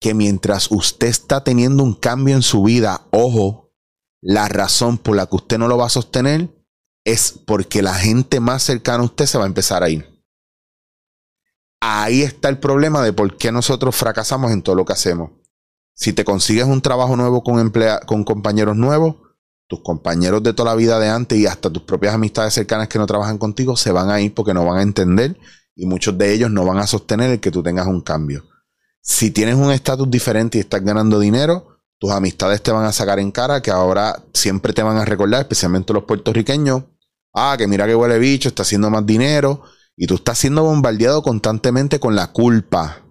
Que 0.00 0.14
mientras 0.14 0.70
usted 0.70 1.08
está 1.08 1.42
teniendo 1.42 1.82
un 1.82 1.94
cambio 1.94 2.36
en 2.36 2.42
su 2.42 2.62
vida, 2.62 3.02
ojo, 3.10 3.72
la 4.20 4.48
razón 4.48 4.98
por 4.98 5.16
la 5.16 5.26
que 5.26 5.36
usted 5.36 5.58
no 5.58 5.68
lo 5.68 5.76
va 5.76 5.86
a 5.86 5.90
sostener 5.90 6.50
es 7.04 7.32
porque 7.46 7.82
la 7.82 7.94
gente 7.94 8.40
más 8.40 8.62
cercana 8.62 9.02
a 9.02 9.06
usted 9.06 9.26
se 9.26 9.38
va 9.38 9.44
a 9.44 9.48
empezar 9.48 9.82
a 9.82 9.88
ir. 9.88 10.06
Ahí 11.80 12.22
está 12.22 12.48
el 12.48 12.58
problema 12.58 13.02
de 13.02 13.12
por 13.12 13.36
qué 13.36 13.52
nosotros 13.52 13.94
fracasamos 13.94 14.50
en 14.52 14.62
todo 14.62 14.74
lo 14.74 14.84
que 14.84 14.92
hacemos. 14.92 15.30
Si 15.94 16.12
te 16.12 16.24
consigues 16.24 16.64
un 16.64 16.82
trabajo 16.82 17.16
nuevo 17.16 17.42
con, 17.42 17.72
con 18.06 18.24
compañeros 18.24 18.76
nuevos, 18.76 19.16
tus 19.68 19.80
compañeros 19.82 20.42
de 20.42 20.54
toda 20.54 20.70
la 20.70 20.76
vida 20.76 20.98
de 20.98 21.08
antes 21.08 21.38
y 21.38 21.46
hasta 21.46 21.70
tus 21.70 21.82
propias 21.82 22.14
amistades 22.14 22.54
cercanas 22.54 22.88
que 22.88 22.98
no 22.98 23.06
trabajan 23.06 23.38
contigo 23.38 23.76
se 23.76 23.92
van 23.92 24.10
a 24.10 24.20
ir 24.20 24.34
porque 24.34 24.54
no 24.54 24.64
van 24.64 24.78
a 24.78 24.82
entender 24.82 25.38
y 25.74 25.86
muchos 25.86 26.16
de 26.18 26.32
ellos 26.32 26.50
no 26.50 26.64
van 26.64 26.78
a 26.78 26.86
sostener 26.86 27.30
el 27.30 27.40
que 27.40 27.50
tú 27.50 27.62
tengas 27.62 27.86
un 27.86 28.00
cambio. 28.00 28.44
Si 29.02 29.30
tienes 29.30 29.54
un 29.54 29.70
estatus 29.70 30.10
diferente 30.10 30.58
y 30.58 30.60
estás 30.60 30.82
ganando 30.82 31.18
dinero, 31.18 31.78
tus 31.98 32.10
amistades 32.10 32.62
te 32.62 32.70
van 32.70 32.84
a 32.84 32.92
sacar 32.92 33.18
en 33.18 33.30
cara 33.30 33.60
que 33.60 33.70
ahora 33.70 34.22
siempre 34.32 34.72
te 34.72 34.82
van 34.82 34.96
a 34.96 35.04
recordar, 35.04 35.40
especialmente 35.40 35.92
los 35.92 36.04
puertorriqueños, 36.04 36.84
ah, 37.34 37.56
que 37.58 37.66
mira 37.66 37.86
que 37.86 37.94
huele 37.94 38.18
bicho, 38.18 38.48
está 38.48 38.62
haciendo 38.62 38.90
más 38.90 39.04
dinero 39.04 39.62
y 39.96 40.06
tú 40.06 40.14
estás 40.14 40.38
siendo 40.38 40.62
bombardeado 40.62 41.22
constantemente 41.22 41.98
con 41.98 42.14
la 42.14 42.28
culpa 42.32 43.02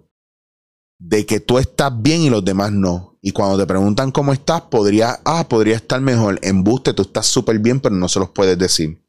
de 0.98 1.26
que 1.26 1.40
tú 1.40 1.58
estás 1.58 1.92
bien 2.00 2.22
y 2.22 2.30
los 2.30 2.44
demás 2.44 2.72
no. 2.72 3.18
Y 3.20 3.32
cuando 3.32 3.58
te 3.58 3.66
preguntan 3.66 4.10
cómo 4.10 4.32
estás, 4.32 4.62
podría, 4.62 5.20
ah, 5.24 5.46
podría 5.48 5.76
estar 5.76 6.00
mejor. 6.00 6.38
Embuste, 6.42 6.94
tú 6.94 7.02
estás 7.02 7.26
súper 7.26 7.58
bien, 7.58 7.80
pero 7.80 7.94
no 7.94 8.08
se 8.08 8.20
los 8.20 8.30
puedes 8.30 8.58
decir. 8.58 9.02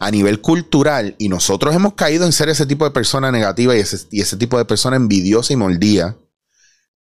A 0.00 0.10
nivel 0.10 0.40
cultural, 0.40 1.14
y 1.18 1.28
nosotros 1.28 1.74
hemos 1.74 1.94
caído 1.94 2.26
en 2.26 2.32
ser 2.32 2.48
ese 2.48 2.66
tipo 2.66 2.84
de 2.84 2.90
persona 2.90 3.30
negativa 3.30 3.76
y 3.76 3.80
ese, 3.80 4.36
tipo 4.36 4.58
de 4.58 4.64
persona 4.64 4.96
envidiosa 4.96 5.52
y 5.52 5.56
moldía. 5.56 6.16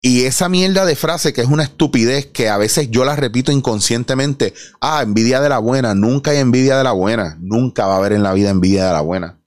Y 0.00 0.24
esa 0.24 0.48
mierda 0.48 0.84
de 0.84 0.94
frase 0.94 1.32
que 1.32 1.40
es 1.40 1.48
una 1.48 1.64
estupidez 1.64 2.26
que 2.26 2.48
a 2.48 2.56
veces 2.56 2.88
yo 2.90 3.04
la 3.04 3.16
repito 3.16 3.50
inconscientemente. 3.50 4.54
Ah, 4.80 5.02
envidia 5.02 5.40
de 5.40 5.48
la 5.48 5.58
buena. 5.58 5.94
Nunca 5.94 6.30
hay 6.30 6.38
envidia 6.38 6.78
de 6.78 6.84
la 6.84 6.92
buena. 6.92 7.36
Nunca 7.40 7.86
va 7.86 7.94
a 7.94 7.98
haber 7.98 8.12
en 8.12 8.22
la 8.22 8.32
vida 8.32 8.50
envidia 8.50 8.86
de 8.86 8.92
la 8.92 9.00
buena. 9.00 9.40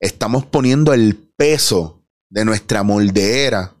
Estamos 0.00 0.44
poniendo 0.44 0.92
el 0.92 1.14
peso 1.36 2.02
de 2.28 2.44
nuestra 2.44 2.82
moldeera 2.82 3.74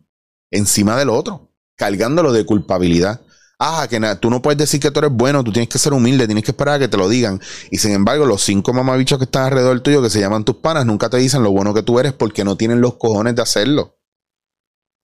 encima 0.52 0.96
del 0.96 1.08
otro, 1.08 1.50
cargándolo 1.76 2.32
de 2.32 2.46
culpabilidad. 2.46 3.20
Ah, 3.64 3.86
que 3.88 4.00
tú 4.20 4.28
no 4.28 4.42
puedes 4.42 4.58
decir 4.58 4.80
que 4.80 4.90
tú 4.90 4.98
eres 4.98 5.12
bueno, 5.12 5.44
tú 5.44 5.52
tienes 5.52 5.68
que 5.68 5.78
ser 5.78 5.92
humilde, 5.92 6.26
tienes 6.26 6.42
que 6.42 6.50
esperar 6.50 6.74
a 6.74 6.78
que 6.80 6.88
te 6.88 6.96
lo 6.96 7.08
digan. 7.08 7.40
Y 7.70 7.78
sin 7.78 7.92
embargo, 7.92 8.26
los 8.26 8.42
cinco 8.42 8.72
mamabichos 8.72 9.18
que 9.18 9.24
están 9.26 9.44
alrededor 9.44 9.78
tuyo, 9.82 10.02
que 10.02 10.10
se 10.10 10.18
llaman 10.18 10.42
tus 10.42 10.56
panas, 10.56 10.84
nunca 10.84 11.08
te 11.08 11.18
dicen 11.18 11.44
lo 11.44 11.52
bueno 11.52 11.72
que 11.72 11.84
tú 11.84 12.00
eres 12.00 12.12
porque 12.12 12.42
no 12.42 12.56
tienen 12.56 12.80
los 12.80 12.94
cojones 12.94 13.36
de 13.36 13.42
hacerlo. 13.42 14.00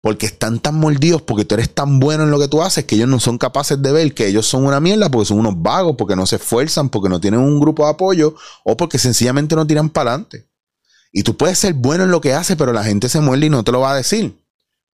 Porque 0.00 0.24
están 0.24 0.60
tan 0.60 0.76
mordidos, 0.76 1.20
porque 1.20 1.44
tú 1.44 1.56
eres 1.56 1.74
tan 1.74 2.00
bueno 2.00 2.24
en 2.24 2.30
lo 2.30 2.38
que 2.38 2.48
tú 2.48 2.62
haces, 2.62 2.86
que 2.86 2.94
ellos 2.94 3.08
no 3.08 3.20
son 3.20 3.36
capaces 3.36 3.82
de 3.82 3.92
ver 3.92 4.14
que 4.14 4.28
ellos 4.28 4.46
son 4.46 4.64
una 4.64 4.80
mierda, 4.80 5.10
porque 5.10 5.26
son 5.26 5.40
unos 5.40 5.60
vagos, 5.60 5.96
porque 5.98 6.16
no 6.16 6.24
se 6.24 6.36
esfuerzan, 6.36 6.88
porque 6.88 7.10
no 7.10 7.20
tienen 7.20 7.40
un 7.40 7.60
grupo 7.60 7.84
de 7.84 7.90
apoyo, 7.90 8.34
o 8.64 8.78
porque 8.78 8.96
sencillamente 8.96 9.56
no 9.56 9.66
tiran 9.66 9.90
para 9.90 10.12
adelante. 10.12 10.48
Y 11.12 11.22
tú 11.22 11.36
puedes 11.36 11.58
ser 11.58 11.74
bueno 11.74 12.04
en 12.04 12.10
lo 12.10 12.22
que 12.22 12.32
haces, 12.32 12.56
pero 12.56 12.72
la 12.72 12.84
gente 12.84 13.10
se 13.10 13.20
muerde 13.20 13.44
y 13.44 13.50
no 13.50 13.62
te 13.62 13.72
lo 13.72 13.80
va 13.80 13.92
a 13.92 13.96
decir. 13.96 14.42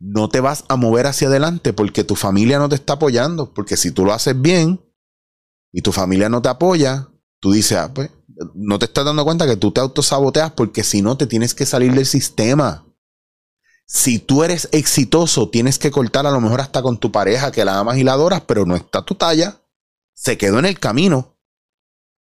No 0.05 0.29
te 0.29 0.41
vas 0.41 0.65
a 0.69 0.75
mover 0.75 1.07
hacia 1.07 1.29
adelante 1.29 1.73
porque 1.73 2.03
tu 2.03 2.17
familia 2.17 2.59
no 2.59 2.69
te 2.69 2.75
está 2.75 2.95
apoyando. 2.95 3.55
Porque 3.55 3.77
si 3.77 3.93
tú 3.93 4.05
lo 4.05 4.13
haces 4.13 4.41
bien 4.41 4.81
y 5.71 5.83
tu 5.83 5.93
familia 5.93 6.29
no 6.29 6.43
te 6.43 6.49
apoya, 6.49 7.09
tú 7.39 7.53
dices, 7.53 7.79
ah, 7.79 7.95
pues, 7.95 8.11
no 8.55 8.81
te 8.81 8.87
estás 8.87 9.05
dando 9.05 9.25
cuenta 9.25 9.47
que 9.47 9.57
tú 9.57 9.71
te 9.71 9.81
autosaboteas 9.81 10.53
porque 10.53 10.83
si 10.83 11.03
no 11.03 11.17
te 11.17 11.29
tienes 11.29 11.55
que 11.55 11.67
salir 11.67 11.95
del 11.95 12.07
sistema. 12.07 12.85
Si 13.87 14.19
tú 14.19 14.43
eres 14.43 14.69
exitoso, 14.73 15.51
tienes 15.51 15.79
que 15.79 15.91
cortar 15.91 16.27
a 16.27 16.31
lo 16.31 16.41
mejor 16.41 16.61
hasta 16.61 16.83
con 16.83 16.99
tu 16.99 17.13
pareja 17.13 17.53
que 17.53 17.65
la 17.65 17.79
amas 17.79 17.99
y 17.99 18.05
la 18.05 18.15
adoras, 18.15 18.41
pero 18.41 18.65
no 18.65 18.75
está 18.75 19.05
tu 19.05 19.15
talla. 19.15 19.61
Se 20.15 20.39
quedó 20.39 20.59
en 20.59 20.67
el 20.67 20.81
camino. 20.81 21.37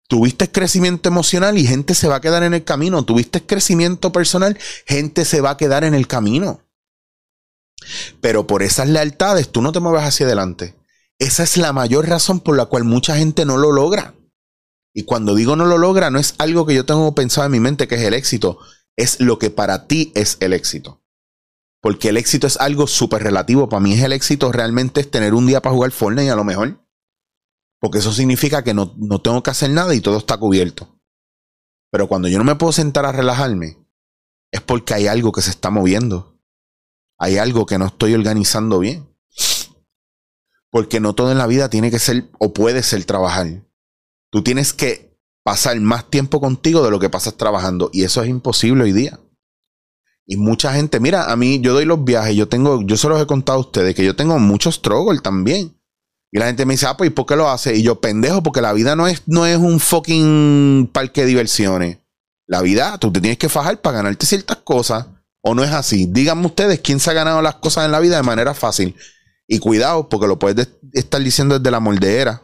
Tuviste 0.09 0.51
crecimiento 0.51 1.09
emocional 1.09 1.57
y 1.57 1.67
gente 1.67 1.95
se 1.95 2.09
va 2.09 2.17
a 2.17 2.21
quedar 2.21 2.43
en 2.43 2.55
el 2.55 2.65
camino. 2.65 3.05
Tuviste 3.05 3.45
crecimiento 3.45 4.13
personal, 4.13 4.59
gente 4.87 5.25
se 5.25 5.41
va 5.41 5.51
a 5.51 5.57
quedar 5.57 5.85
en 5.85 5.95
el 5.95 6.07
camino. 6.07 6.61
Pero 8.21 8.47
por 8.47 8.63
esas 8.63 8.89
lealtades 8.89 9.51
tú 9.51 9.63
no 9.63 9.73
te 9.73 9.81
mueves 9.81 10.03
hacia 10.03 10.27
adelante. 10.27 10.75
Esa 11.19 11.43
es 11.43 11.57
la 11.57 11.73
mayor 11.73 12.09
razón 12.09 12.41
por 12.41 12.57
la 12.57 12.67
cual 12.67 12.85
mucha 12.85 13.17
gente 13.17 13.45
no 13.45 13.57
lo 13.57 13.73
logra. 13.73 14.15
Y 14.93 15.05
cuando 15.05 15.35
digo 15.35 15.57
no 15.57 15.67
lo 15.67 15.79
logra, 15.79 16.11
no 16.11 16.19
es 16.19 16.35
algo 16.39 16.67
que 16.67 16.75
yo 16.75 16.87
tengo 16.87 17.15
pensado 17.15 17.47
en 17.47 17.53
mi 17.53 17.61
mente 17.61 17.89
que 17.89 17.97
es 17.97 18.03
el 18.03 18.15
éxito, 18.15 18.59
es 18.97 19.21
lo 19.21 19.39
que 19.39 19.51
para 19.51 19.87
ti 19.87 20.13
es 20.15 20.37
el 20.41 20.53
éxito. 20.53 21.03
Porque 21.85 22.09
el 22.09 22.17
éxito 22.17 22.47
es 22.47 22.57
algo 22.57 22.87
súper 22.87 23.23
relativo. 23.23 23.69
Para 23.69 23.81
mí 23.81 23.93
es 23.93 24.03
el 24.03 24.13
éxito 24.13 24.51
realmente 24.51 25.03
es 25.03 25.11
tener 25.11 25.35
un 25.35 25.47
día 25.47 25.61
para 25.61 25.75
jugar 25.75 25.91
Fortnite 25.91 26.31
a 26.31 26.37
lo 26.37 26.43
mejor. 26.43 26.81
Porque 27.79 27.99
eso 27.99 28.11
significa 28.11 28.65
que 28.65 28.73
no, 28.73 28.95
tengo 29.21 29.43
que 29.43 29.51
hacer 29.51 29.69
nada 29.69 29.95
y 29.95 30.01
todo 30.01 30.17
está 30.17 30.39
cubierto. 30.39 30.99
Pero 31.91 32.09
cuando 32.09 32.29
yo 32.29 32.39
no 32.39 32.45
me 32.45 32.55
puedo 32.55 32.73
sentar 32.73 33.05
a 33.05 33.13
relajarme, 33.13 33.77
es 34.51 34.63
porque 34.63 34.95
hay 34.95 35.09
algo 35.09 35.31
que 35.33 35.43
se 35.43 35.51
está 35.51 35.69
moviendo. 35.69 36.34
Hay 37.19 37.39
algo 37.39 37.67
que 37.67 37.79
no 37.79 37.87
estoy 37.87 38.15
organizando 38.15 38.79
bien. 38.79 39.09
Porque 40.71 41.01
no 41.01 41.15
todo 41.15 41.31
en 41.31 41.39
la 41.39 41.47
vida 41.47 41.71
tiene 41.71 41.91
que 41.91 41.99
ser 41.99 42.31
o 42.39 42.53
puede 42.53 42.83
ser 42.83 43.05
trabajar. 43.05 43.63
Tú 44.31 44.43
tienes 44.43 44.73
que 44.73 45.17
pasar 45.45 45.79
más 45.81 46.11
tiempo 46.11 46.41
contigo 46.41 46.83
de 46.83 46.91
lo 46.91 46.99
que 46.99 47.11
pasas 47.11 47.37
trabajando. 47.37 47.91
Y 47.93 48.03
eso 48.03 48.23
es 48.23 48.29
imposible 48.29 48.85
hoy 48.85 48.93
día. 48.93 49.21
Y 50.27 50.37
mucha 50.37 50.73
gente, 50.73 51.01
mira, 51.01 51.31
a 51.31 51.37
mí 51.37 51.61
yo 51.61 51.75
doy 51.75 51.85
los 51.85 52.03
viajes, 52.03 52.35
yo 52.35 52.49
tengo, 52.49 52.83
yo 52.83 52.97
se 52.97 53.09
los 53.09 53.21
he 53.21 53.27
contado 53.27 53.59
a 53.59 53.61
ustedes 53.61 53.95
que 53.95 54.05
yo 54.05 54.17
tengo 54.17 54.39
muchos 54.39 54.77
struggles 54.77 55.23
también. 55.23 55.79
Y 56.33 56.39
la 56.39 56.47
gente 56.47 56.67
me 56.67 56.75
dice, 56.75 56.87
ah, 56.87 56.97
pues, 56.97 57.11
¿y 57.11 57.13
por 57.13 57.27
qué 57.27 57.37
lo 57.37 57.49
hace? 57.49 57.77
Y 57.77 57.83
yo, 57.83 58.01
pendejo, 58.01 58.43
porque 58.43 58.61
la 58.61 58.73
vida 58.73 58.97
no 58.97 59.07
es, 59.07 59.23
no 59.27 59.47
es 59.47 59.57
un 59.57 59.79
fucking 59.79 60.91
parque 60.93 61.21
de 61.21 61.29
diversiones. 61.29 61.99
La 62.47 62.61
vida, 62.61 62.99
tú 62.99 63.13
te 63.13 63.21
tienes 63.21 63.39
que 63.39 63.49
fajar 63.49 63.81
para 63.81 63.99
ganarte 63.99 64.27
ciertas 64.27 64.57
cosas. 64.57 65.07
¿O 65.47 65.55
no 65.55 65.63
es 65.63 65.73
así? 65.73 66.07
Díganme 66.07 66.47
ustedes 66.47 66.81
quién 66.81 66.99
se 66.99 67.11
ha 67.11 67.13
ganado 67.13 67.43
las 67.43 67.57
cosas 67.57 67.85
en 67.85 67.93
la 67.93 68.01
vida 68.01 68.17
de 68.17 68.23
manera 68.23 68.55
fácil. 68.55 68.97
Y 69.47 69.59
cuidado, 69.59 70.09
porque 70.09 70.27
lo 70.27 70.39
puedes 70.39 70.71
estar 70.95 71.23
diciendo 71.23 71.59
desde 71.59 71.71
la 71.71 71.81
moldeera. 71.81 72.43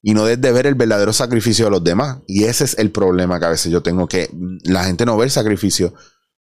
Y 0.00 0.14
no 0.14 0.26
desde 0.26 0.52
ver 0.52 0.68
el 0.68 0.76
verdadero 0.76 1.12
sacrificio 1.12 1.64
de 1.64 1.72
los 1.72 1.82
demás. 1.82 2.18
Y 2.28 2.44
ese 2.44 2.62
es 2.62 2.78
el 2.78 2.92
problema 2.92 3.40
que 3.40 3.46
a 3.46 3.48
veces 3.48 3.72
yo 3.72 3.82
tengo 3.82 4.06
que 4.06 4.30
la 4.62 4.84
gente 4.84 5.04
no 5.04 5.16
ve 5.16 5.24
el 5.24 5.32
sacrificio. 5.32 5.92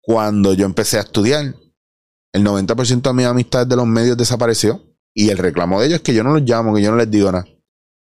Cuando 0.02 0.54
yo 0.54 0.66
empecé 0.66 0.98
a 0.98 1.04
estudiar, 1.04 1.56
el 2.34 2.44
90% 2.44 3.02
de 3.04 3.14
mis 3.14 3.26
amistades 3.26 3.70
de 3.70 3.78
los 3.78 3.88
medios 3.88 4.18
desapareció. 4.18 4.84
Y 5.14 5.30
el 5.30 5.38
reclamo 5.38 5.80
de 5.80 5.88
ellos 5.88 5.98
es 5.98 6.04
que 6.04 6.14
yo 6.14 6.26
no 6.26 6.34
los 6.34 6.42
llamo, 6.42 6.76
que 6.76 6.82
yo 6.82 6.92
no 6.92 6.98
les 6.98 7.10
digo 7.10 7.32
nada. 7.32 7.46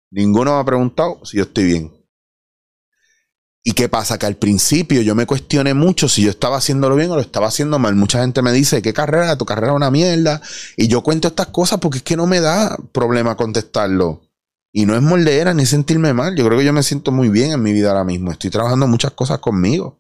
Ninguno 0.09 0.55
me 0.55 0.61
ha 0.61 0.65
preguntado 0.65 1.23
si 1.25 1.37
yo 1.37 1.43
estoy 1.43 1.65
bien. 1.65 2.00
¿Y 3.63 3.73
qué 3.73 3.89
pasa? 3.89 4.17
Que 4.17 4.25
al 4.25 4.37
principio 4.37 5.01
yo 5.01 5.13
me 5.13 5.27
cuestioné 5.27 5.75
mucho 5.75 6.09
si 6.09 6.23
yo 6.23 6.31
estaba 6.31 6.57
haciéndolo 6.57 6.95
bien 6.95 7.11
o 7.11 7.15
lo 7.15 7.21
estaba 7.21 7.47
haciendo 7.47 7.77
mal. 7.77 7.95
Mucha 7.95 8.21
gente 8.21 8.41
me 8.41 8.51
dice, 8.51 8.81
¿qué 8.81 8.91
carrera? 8.91 9.37
Tu 9.37 9.45
carrera 9.45 9.73
es 9.73 9.75
una 9.75 9.91
mierda. 9.91 10.41
Y 10.77 10.87
yo 10.87 11.03
cuento 11.03 11.27
estas 11.27 11.47
cosas 11.47 11.79
porque 11.79 11.99
es 11.99 12.03
que 12.03 12.17
no 12.17 12.25
me 12.25 12.39
da 12.39 12.75
problema 12.91 13.35
contestarlo. 13.35 14.21
Y 14.73 14.85
no 14.85 14.95
es 14.95 15.01
moldera 15.01 15.53
ni 15.53 15.65
sentirme 15.67 16.13
mal. 16.13 16.35
Yo 16.35 16.45
creo 16.45 16.57
que 16.57 16.65
yo 16.65 16.73
me 16.73 16.81
siento 16.81 17.11
muy 17.11 17.29
bien 17.29 17.51
en 17.51 17.61
mi 17.61 17.71
vida 17.71 17.89
ahora 17.89 18.03
mismo. 18.03 18.31
Estoy 18.31 18.49
trabajando 18.49 18.87
muchas 18.87 19.11
cosas 19.11 19.37
conmigo. 19.39 19.99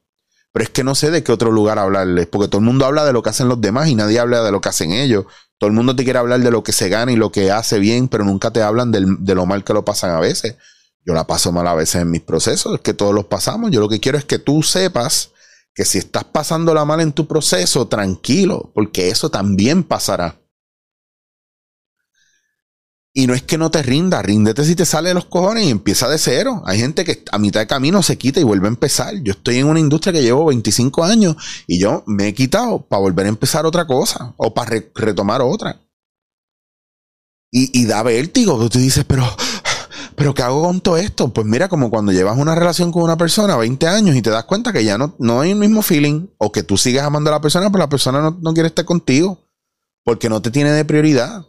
Pero 0.53 0.63
es 0.63 0.69
que 0.69 0.83
no 0.83 0.95
sé 0.95 1.11
de 1.11 1.23
qué 1.23 1.31
otro 1.31 1.51
lugar 1.51 1.77
hablarles. 1.77 2.25
Porque 2.25 2.47
todo 2.47 2.59
el 2.59 2.65
mundo 2.65 2.85
habla 2.85 3.05
de 3.05 3.13
lo 3.13 3.21
que 3.21 3.29
hacen 3.29 3.47
los 3.47 3.61
demás 3.61 3.89
y 3.89 3.95
nadie 3.95 4.19
habla 4.19 4.41
de 4.41 4.51
lo 4.51 4.59
que 4.59 4.69
hacen 4.69 4.91
ellos. 4.91 5.25
Todo 5.59 5.67
el 5.67 5.75
mundo 5.75 5.95
te 5.95 6.03
quiere 6.03 6.17
hablar 6.17 6.39
de 6.39 6.49
lo 6.49 6.63
que 6.63 6.71
se 6.71 6.89
gana 6.89 7.11
y 7.11 7.15
lo 7.15 7.31
que 7.31 7.51
hace 7.51 7.77
bien, 7.77 8.07
pero 8.07 8.23
nunca 8.23 8.49
te 8.49 8.63
hablan 8.63 8.91
de 8.91 9.35
lo 9.35 9.45
mal 9.45 9.63
que 9.63 9.73
lo 9.73 9.85
pasan 9.85 10.09
a 10.09 10.19
veces. 10.19 10.55
Yo 11.05 11.13
la 11.13 11.25
paso 11.25 11.51
mal 11.51 11.67
a 11.67 11.73
veces 11.73 12.01
en 12.01 12.11
mis 12.11 12.21
procesos, 12.21 12.75
es 12.75 12.81
que 12.81 12.93
todos 12.93 13.13
los 13.13 13.25
pasamos. 13.25 13.71
Yo 13.71 13.79
lo 13.79 13.89
que 13.89 13.99
quiero 13.99 14.17
es 14.17 14.25
que 14.25 14.39
tú 14.39 14.61
sepas 14.61 15.31
que 15.73 15.85
si 15.85 15.97
estás 15.97 16.25
pasándola 16.25 16.85
mal 16.85 17.01
en 17.01 17.13
tu 17.13 17.27
proceso, 17.27 17.87
tranquilo, 17.87 18.71
porque 18.73 19.09
eso 19.09 19.29
también 19.29 19.83
pasará. 19.83 20.41
Y 23.13 23.27
no 23.27 23.33
es 23.33 23.41
que 23.41 23.57
no 23.57 23.69
te 23.69 23.83
rinda, 23.83 24.21
ríndete 24.21 24.63
si 24.63 24.73
te 24.73 24.85
sale 24.85 25.09
de 25.09 25.15
los 25.15 25.25
cojones 25.25 25.65
y 25.65 25.69
empieza 25.69 26.07
de 26.07 26.17
cero. 26.17 26.63
Hay 26.65 26.79
gente 26.79 27.03
que 27.03 27.23
a 27.31 27.37
mitad 27.39 27.59
de 27.59 27.67
camino 27.67 28.01
se 28.03 28.17
quita 28.17 28.39
y 28.39 28.43
vuelve 28.43 28.67
a 28.67 28.69
empezar. 28.69 29.15
Yo 29.21 29.33
estoy 29.33 29.57
en 29.57 29.67
una 29.67 29.81
industria 29.81 30.13
que 30.13 30.21
llevo 30.21 30.45
25 30.45 31.03
años 31.03 31.35
y 31.67 31.79
yo 31.79 32.03
me 32.07 32.29
he 32.29 32.33
quitado 32.33 32.85
para 32.87 33.01
volver 33.01 33.25
a 33.25 33.29
empezar 33.29 33.65
otra 33.65 33.85
cosa 33.85 34.33
o 34.37 34.53
para 34.53 34.81
retomar 34.95 35.41
otra. 35.41 35.81
Y, 37.51 37.81
y 37.81 37.85
da 37.85 38.01
vértigo, 38.01 38.69
tú 38.69 38.79
dices, 38.79 39.03
pero, 39.03 39.25
pero 40.15 40.33
¿qué 40.33 40.41
hago 40.43 40.63
con 40.63 40.81
todo 40.81 40.97
esto? 40.97 41.33
Pues 41.33 41.45
mira, 41.47 41.69
como 41.69 41.89
cuando 41.89 42.11
llevas 42.11 42.37
una 42.37 42.55
relación 42.55 42.91
con 42.91 43.03
una 43.03 43.17
persona 43.17 43.57
20 43.57 43.87
años 43.87 44.15
y 44.15 44.21
te 44.21 44.29
das 44.29 44.45
cuenta 44.45 44.73
que 44.73 44.83
ya 44.83 44.97
no, 44.97 45.15
no 45.19 45.41
hay 45.41 45.51
el 45.51 45.57
mismo 45.57 45.81
feeling 45.81 46.27
o 46.37 46.51
que 46.51 46.63
tú 46.63 46.77
sigues 46.77 47.01
amando 47.01 47.29
a 47.29 47.33
la 47.33 47.41
persona, 47.41 47.69
pero 47.69 47.79
la 47.79 47.89
persona 47.89 48.21
no, 48.21 48.37
no 48.41 48.53
quiere 48.53 48.67
estar 48.67 48.85
contigo 48.85 49.51
porque 50.03 50.29
no 50.29 50.41
te 50.41 50.51
tiene 50.51 50.71
de 50.71 50.85
prioridad. 50.85 51.45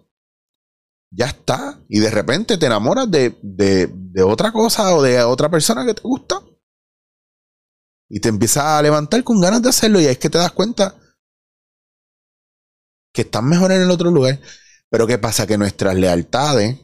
ya 1.10 1.26
está. 1.26 1.80
Y 1.88 2.00
de 2.00 2.10
repente 2.10 2.58
te 2.58 2.66
enamoras 2.66 3.10
de, 3.10 3.38
de, 3.42 4.22
otra 4.22 4.52
cosa 4.52 4.94
o 4.94 5.02
de 5.02 5.22
otra 5.22 5.50
persona 5.50 5.84
que 5.84 5.94
te 5.94 6.02
gusta. 6.02 6.42
Y 8.08 8.20
te 8.20 8.28
empiezas 8.28 8.64
a 8.64 8.82
levantar 8.82 9.24
con 9.24 9.40
ganas 9.40 9.62
de 9.62 9.70
hacerlo 9.70 10.00
y 10.00 10.06
es 10.06 10.18
que 10.18 10.30
te 10.30 10.38
das 10.38 10.52
cuenta 10.52 10.94
que 13.12 13.22
estás 13.22 13.42
mejor 13.42 13.72
en 13.72 13.82
el 13.82 13.90
otro 13.90 14.10
lugar. 14.10 14.40
Pero 14.90 15.06
¿qué 15.06 15.18
pasa? 15.18 15.46
Que 15.46 15.56
nuestras 15.56 15.94
lealtades 15.94 16.78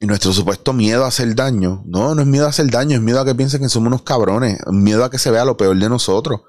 y 0.00 0.06
nuestro 0.06 0.32
supuesto 0.32 0.72
miedo 0.72 1.04
a 1.04 1.08
hacer 1.08 1.34
daño, 1.34 1.82
no, 1.84 2.14
no 2.14 2.22
es 2.22 2.26
miedo 2.26 2.46
a 2.46 2.48
hacer 2.48 2.70
daño, 2.70 2.96
es 2.96 3.02
miedo 3.02 3.20
a 3.20 3.24
que 3.26 3.34
piensen 3.34 3.60
que 3.60 3.68
somos 3.68 3.88
unos 3.88 4.02
cabrones, 4.02 4.58
miedo 4.72 5.04
a 5.04 5.10
que 5.10 5.18
se 5.18 5.30
vea 5.30 5.44
lo 5.44 5.58
peor 5.58 5.76
de 5.76 5.90
nosotros. 5.90 6.40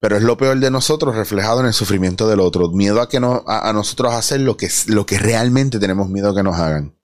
Pero 0.00 0.16
es 0.16 0.22
lo 0.24 0.36
peor 0.36 0.58
de 0.58 0.72
nosotros 0.72 1.14
reflejado 1.14 1.60
en 1.60 1.66
el 1.66 1.72
sufrimiento 1.72 2.28
del 2.28 2.40
otro. 2.40 2.68
Miedo 2.70 3.00
a 3.00 3.08
que 3.08 3.20
no, 3.20 3.44
a, 3.46 3.72
nosotros 3.72 4.12
hacer 4.12 4.40
lo 4.40 4.56
que, 4.56 4.68
lo 4.88 5.06
que 5.06 5.18
realmente 5.18 5.78
tenemos 5.78 6.10
miedo 6.10 6.34
que 6.34 6.42
nos 6.42 6.58
hagan. 6.58 6.98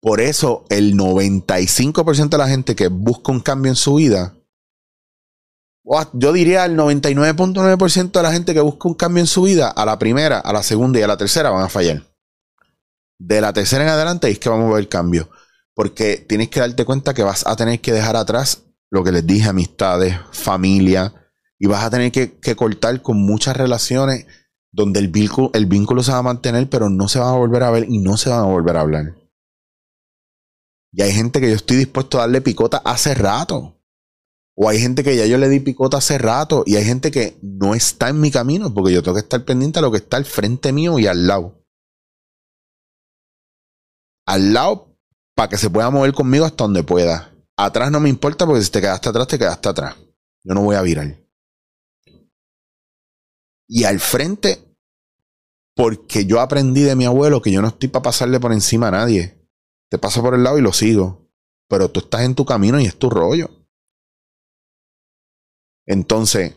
Por 0.00 0.20
eso 0.20 0.64
el 0.70 0.96
95% 0.96 2.30
de 2.30 2.38
la 2.38 2.48
gente 2.48 2.74
que 2.74 2.88
busca 2.88 3.30
un 3.30 3.40
cambio 3.40 3.70
en 3.70 3.76
su 3.76 3.96
vida, 3.96 4.34
yo 6.14 6.32
diría 6.32 6.64
el 6.64 6.76
99.9% 6.76 8.10
de 8.10 8.22
la 8.22 8.32
gente 8.32 8.54
que 8.54 8.60
busca 8.60 8.88
un 8.88 8.94
cambio 8.94 9.20
en 9.20 9.26
su 9.26 9.42
vida, 9.42 9.68
a 9.68 9.84
la 9.84 9.98
primera, 9.98 10.40
a 10.40 10.52
la 10.52 10.62
segunda 10.62 10.98
y 10.98 11.02
a 11.02 11.06
la 11.06 11.16
tercera 11.18 11.50
van 11.50 11.62
a 11.62 11.68
fallar. 11.68 12.15
De 13.18 13.40
la 13.40 13.52
tercera 13.52 13.84
en 13.84 13.90
adelante 13.90 14.28
es 14.28 14.38
que 14.38 14.48
vamos 14.48 14.66
a 14.66 14.74
ver 14.74 14.80
el 14.80 14.88
cambio. 14.88 15.28
Porque 15.74 16.24
tienes 16.28 16.48
que 16.48 16.60
darte 16.60 16.84
cuenta 16.84 17.14
que 17.14 17.22
vas 17.22 17.46
a 17.46 17.56
tener 17.56 17.80
que 17.80 17.92
dejar 17.92 18.16
atrás 18.16 18.62
lo 18.90 19.04
que 19.04 19.12
les 19.12 19.26
dije, 19.26 19.48
amistades, 19.48 20.16
familia, 20.32 21.12
y 21.58 21.66
vas 21.66 21.84
a 21.84 21.90
tener 21.90 22.12
que, 22.12 22.56
cortar 22.56 23.02
con 23.02 23.18
muchas 23.18 23.56
relaciones 23.56 24.26
donde 24.72 25.00
el 25.00 25.08
vínculo, 25.08 25.50
el 25.54 25.66
vínculo 25.66 26.02
se 26.02 26.12
va 26.12 26.18
a 26.18 26.22
mantener, 26.22 26.68
pero 26.68 26.90
no 26.90 27.08
se 27.08 27.18
van 27.18 27.28
a 27.28 27.38
volver 27.38 27.62
a 27.62 27.70
ver 27.70 27.86
y 27.88 27.98
no 27.98 28.16
se 28.16 28.30
van 28.30 28.40
a 28.40 28.44
volver 28.44 28.76
a 28.76 28.80
hablar. 28.82 29.14
Y 30.92 31.02
hay 31.02 31.12
gente 31.12 31.40
que 31.40 31.50
yo 31.50 31.56
estoy 31.56 31.76
dispuesto 31.76 32.18
a 32.18 32.22
darle 32.22 32.40
picota 32.40 32.78
hace 32.78 33.14
rato. 33.14 33.82
O 34.54 34.68
hay 34.68 34.78
gente 34.80 35.04
que 35.04 35.14
ya 35.14 35.26
yo 35.26 35.36
le 35.36 35.50
di 35.50 35.60
picota 35.60 35.98
hace 35.98 36.16
rato. 36.16 36.62
Y 36.64 36.76
hay 36.76 36.84
gente 36.84 37.10
que 37.10 37.38
no 37.42 37.74
está 37.74 38.08
en 38.08 38.20
mi 38.20 38.30
camino 38.30 38.72
porque 38.72 38.94
yo 38.94 39.02
tengo 39.02 39.14
que 39.14 39.20
estar 39.20 39.44
pendiente 39.44 39.78
a 39.78 39.82
lo 39.82 39.90
que 39.90 39.98
está 39.98 40.16
al 40.16 40.24
frente 40.24 40.72
mío 40.72 40.98
y 40.98 41.06
al 41.06 41.26
lado. 41.26 41.65
Al 44.26 44.52
lado 44.52 44.96
para 45.34 45.48
que 45.48 45.56
se 45.56 45.70
pueda 45.70 45.90
mover 45.90 46.12
conmigo 46.12 46.44
hasta 46.44 46.64
donde 46.64 46.82
pueda. 46.82 47.32
Atrás 47.56 47.90
no 47.90 48.00
me 48.00 48.08
importa 48.08 48.46
porque 48.46 48.62
si 48.62 48.70
te 48.70 48.80
quedaste 48.80 49.08
atrás, 49.08 49.28
te 49.28 49.38
quedaste 49.38 49.68
atrás. 49.68 49.96
Yo 50.44 50.54
no 50.54 50.62
voy 50.62 50.76
a 50.76 50.82
virar 50.82 51.26
y 53.68 53.84
al 53.84 54.00
frente 54.00 54.62
porque 55.74 56.24
yo 56.24 56.40
aprendí 56.40 56.82
de 56.82 56.96
mi 56.96 57.04
abuelo 57.04 57.42
que 57.42 57.52
yo 57.52 57.60
no 57.60 57.68
estoy 57.68 57.88
para 57.88 58.04
pasarle 58.04 58.40
por 58.40 58.52
encima 58.52 58.88
a 58.88 58.92
nadie. 58.92 59.46
Te 59.90 59.98
paso 59.98 60.22
por 60.22 60.34
el 60.34 60.42
lado 60.42 60.58
y 60.58 60.62
lo 60.62 60.72
sigo. 60.72 61.28
Pero 61.68 61.90
tú 61.90 62.00
estás 62.00 62.22
en 62.22 62.34
tu 62.34 62.46
camino 62.46 62.80
y 62.80 62.86
es 62.86 62.96
tu 62.96 63.10
rollo. 63.10 63.50
Entonces, 65.84 66.54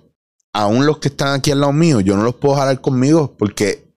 aún 0.53 0.85
los 0.85 0.99
que 0.99 1.09
están 1.09 1.33
aquí 1.33 1.51
al 1.51 1.59
lado 1.59 1.73
mío, 1.73 1.99
yo 1.99 2.15
no 2.15 2.23
los 2.23 2.35
puedo 2.35 2.55
jalar 2.55 2.79
conmigo 2.79 3.35
porque 3.37 3.93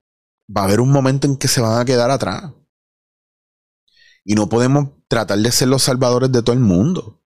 va 0.54 0.62
a 0.62 0.64
haber 0.64 0.80
un 0.80 0.90
momento 0.90 1.26
en 1.26 1.36
que 1.36 1.48
se 1.48 1.60
van 1.60 1.80
a 1.80 1.84
quedar 1.84 2.10
atrás. 2.10 2.50
Y 4.24 4.34
no 4.34 4.48
podemos 4.48 4.88
tratar 5.08 5.38
de 5.38 5.52
ser 5.52 5.68
los 5.68 5.82
salvadores 5.82 6.30
de 6.32 6.42
todo 6.42 6.54
el 6.54 6.60
mundo. 6.60 7.22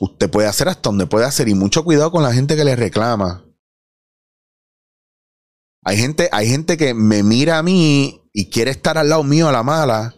Usted 0.00 0.30
puede 0.30 0.48
hacer 0.48 0.68
hasta 0.68 0.88
donde 0.88 1.06
puede 1.06 1.26
hacer 1.26 1.48
y 1.48 1.54
mucho 1.54 1.84
cuidado 1.84 2.10
con 2.10 2.22
la 2.22 2.32
gente 2.32 2.56
que 2.56 2.64
le 2.64 2.76
reclama. 2.76 3.44
Hay 5.82 5.96
gente, 5.96 6.28
hay 6.32 6.48
gente 6.48 6.76
que 6.76 6.94
me 6.94 7.22
mira 7.22 7.58
a 7.58 7.62
mí 7.62 8.22
y 8.32 8.50
quiere 8.50 8.70
estar 8.70 8.96
al 8.98 9.08
lado 9.08 9.24
mío 9.24 9.48
a 9.48 9.52
la 9.52 9.62
mala 9.62 10.14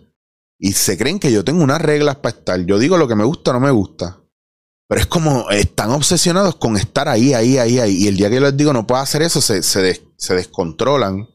y 0.59 0.73
se 0.73 0.99
creen 0.99 1.19
que 1.19 1.33
yo 1.33 1.45
tengo 1.45 1.63
unas 1.63 1.81
reglas 1.81 2.17
para 2.17 2.37
estar. 2.37 2.61
Yo 2.65 2.79
digo 2.79 2.97
lo 2.99 3.09
que 3.09 3.17
me 3.17 3.25
gusta 3.25 3.51
o 3.51 3.55
no 3.55 3.61
me 3.61 3.71
gusta. 3.71 4.21
Pero 4.89 5.01
es 5.01 5.07
como 5.07 5.51
están 5.51 5.91
obsesionados 5.91 6.57
con 6.57 6.77
estar 6.77 7.09
ahí, 7.09 7.33
ahí, 7.33 7.59
ahí, 7.59 7.79
ahí. 7.79 8.05
Y 8.05 8.09
el 8.09 8.17
día 8.17 8.29
que 8.29 8.37
yo 8.37 8.43
les 8.43 8.57
digo 8.57 8.73
no 8.73 8.87
puedo 8.87 9.01
hacer 9.01 9.23
eso, 9.23 9.41
se, 9.41 9.63
se 9.63 10.35
descontrolan 10.35 11.27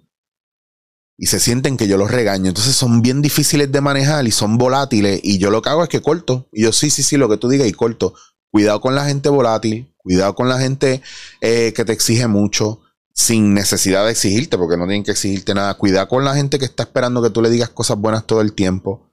y 1.18 1.26
se 1.26 1.40
sienten 1.40 1.78
que 1.78 1.88
yo 1.88 1.98
los 1.98 2.12
regaño. 2.12 2.50
Entonces 2.50 2.76
son 2.76 3.02
bien 3.02 3.22
difíciles 3.22 3.72
de 3.72 3.82
manejar 3.82 4.28
y 4.28 4.32
son 4.32 4.58
volátiles. 4.58 5.20
Y 5.24 5.40
yo 5.40 5.50
lo 5.50 5.62
que 5.62 5.70
hago 5.70 5.84
es 5.84 5.90
que 5.90 6.02
corto. 6.02 6.48
Y 6.54 6.64
yo 6.64 6.72
sí, 6.72 6.90
sí, 6.92 7.02
sí, 7.02 7.18
lo 7.18 7.28
que 7.28 7.38
tú 7.38 7.50
digas 7.50 7.68
y 7.68 7.74
corto. 7.74 8.14
Cuidado 8.52 8.80
con 8.80 8.96
la 8.96 9.06
gente 9.06 9.30
volátil, 9.30 9.94
cuidado 9.98 10.36
con 10.36 10.48
la 10.48 10.60
gente 10.60 11.02
eh, 11.42 11.74
que 11.76 11.84
te 11.84 11.92
exige 11.92 12.28
mucho 12.28 12.82
sin 13.14 13.56
necesidad 13.56 14.06
de 14.06 14.12
exigirte, 14.12 14.60
porque 14.60 14.78
no 14.78 14.86
tienen 14.86 15.04
que 15.04 15.12
exigirte 15.12 15.56
nada. 15.56 15.74
Cuida 15.74 16.08
con 16.08 16.24
la 16.24 16.36
gente 16.36 16.60
que 16.60 16.66
está 16.66 16.84
esperando 16.84 17.24
que 17.24 17.32
tú 17.32 17.42
le 17.42 17.50
digas 17.50 17.70
cosas 17.70 17.98
buenas 17.98 18.28
todo 18.28 18.42
el 18.42 18.54
tiempo. 18.54 19.12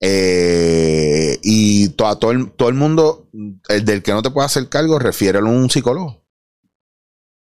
Eh, 0.00 1.38
y 1.42 1.90
todo, 1.90 2.32
el, 2.32 2.50
todo 2.50 2.68
el 2.68 2.74
mundo, 2.74 3.30
el 3.68 3.84
del 3.84 4.02
que 4.02 4.12
no 4.12 4.22
te 4.22 4.30
puede 4.30 4.46
hacer 4.46 4.68
cargo, 4.68 4.98
refiérelo 4.98 5.48
a 5.48 5.52
un 5.52 5.70
psicólogo. 5.70 6.26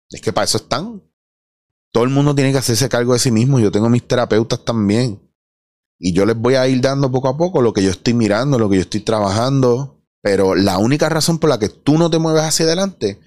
Es 0.09 0.21
que 0.21 0.33
para 0.33 0.45
eso 0.45 0.57
están. 0.57 1.01
Todo 1.95 2.03
el 2.03 2.09
mundo 2.09 2.35
tiene 2.35 2.51
que 2.51 2.57
hacerse 2.57 2.89
cargo 2.89 3.13
de 3.13 3.19
sí 3.19 3.31
mismo. 3.31 3.57
Yo 3.57 3.71
tengo 3.71 3.89
mis 3.89 4.05
terapeutas 4.05 4.65
también. 4.65 5.21
Y 5.97 6.11
yo 6.11 6.25
les 6.25 6.35
voy 6.35 6.55
a 6.55 6.67
ir 6.67 6.81
dando 6.81 7.09
poco 7.09 7.29
a 7.29 7.37
poco 7.37 7.61
lo 7.61 7.71
que 7.71 7.81
yo 7.81 7.89
estoy 7.89 8.13
mirando, 8.13 8.59
lo 8.59 8.69
que 8.69 8.75
yo 8.75 8.81
estoy 8.81 8.99
trabajando. 8.99 10.03
Pero 10.21 10.55
la 10.55 10.77
única 10.77 11.07
razón 11.07 11.39
por 11.39 11.49
la 11.49 11.57
que 11.57 11.69
tú 11.69 11.97
no 11.97 12.09
te 12.09 12.19
mueves 12.19 12.43
hacia 12.43 12.65
adelante 12.65 13.21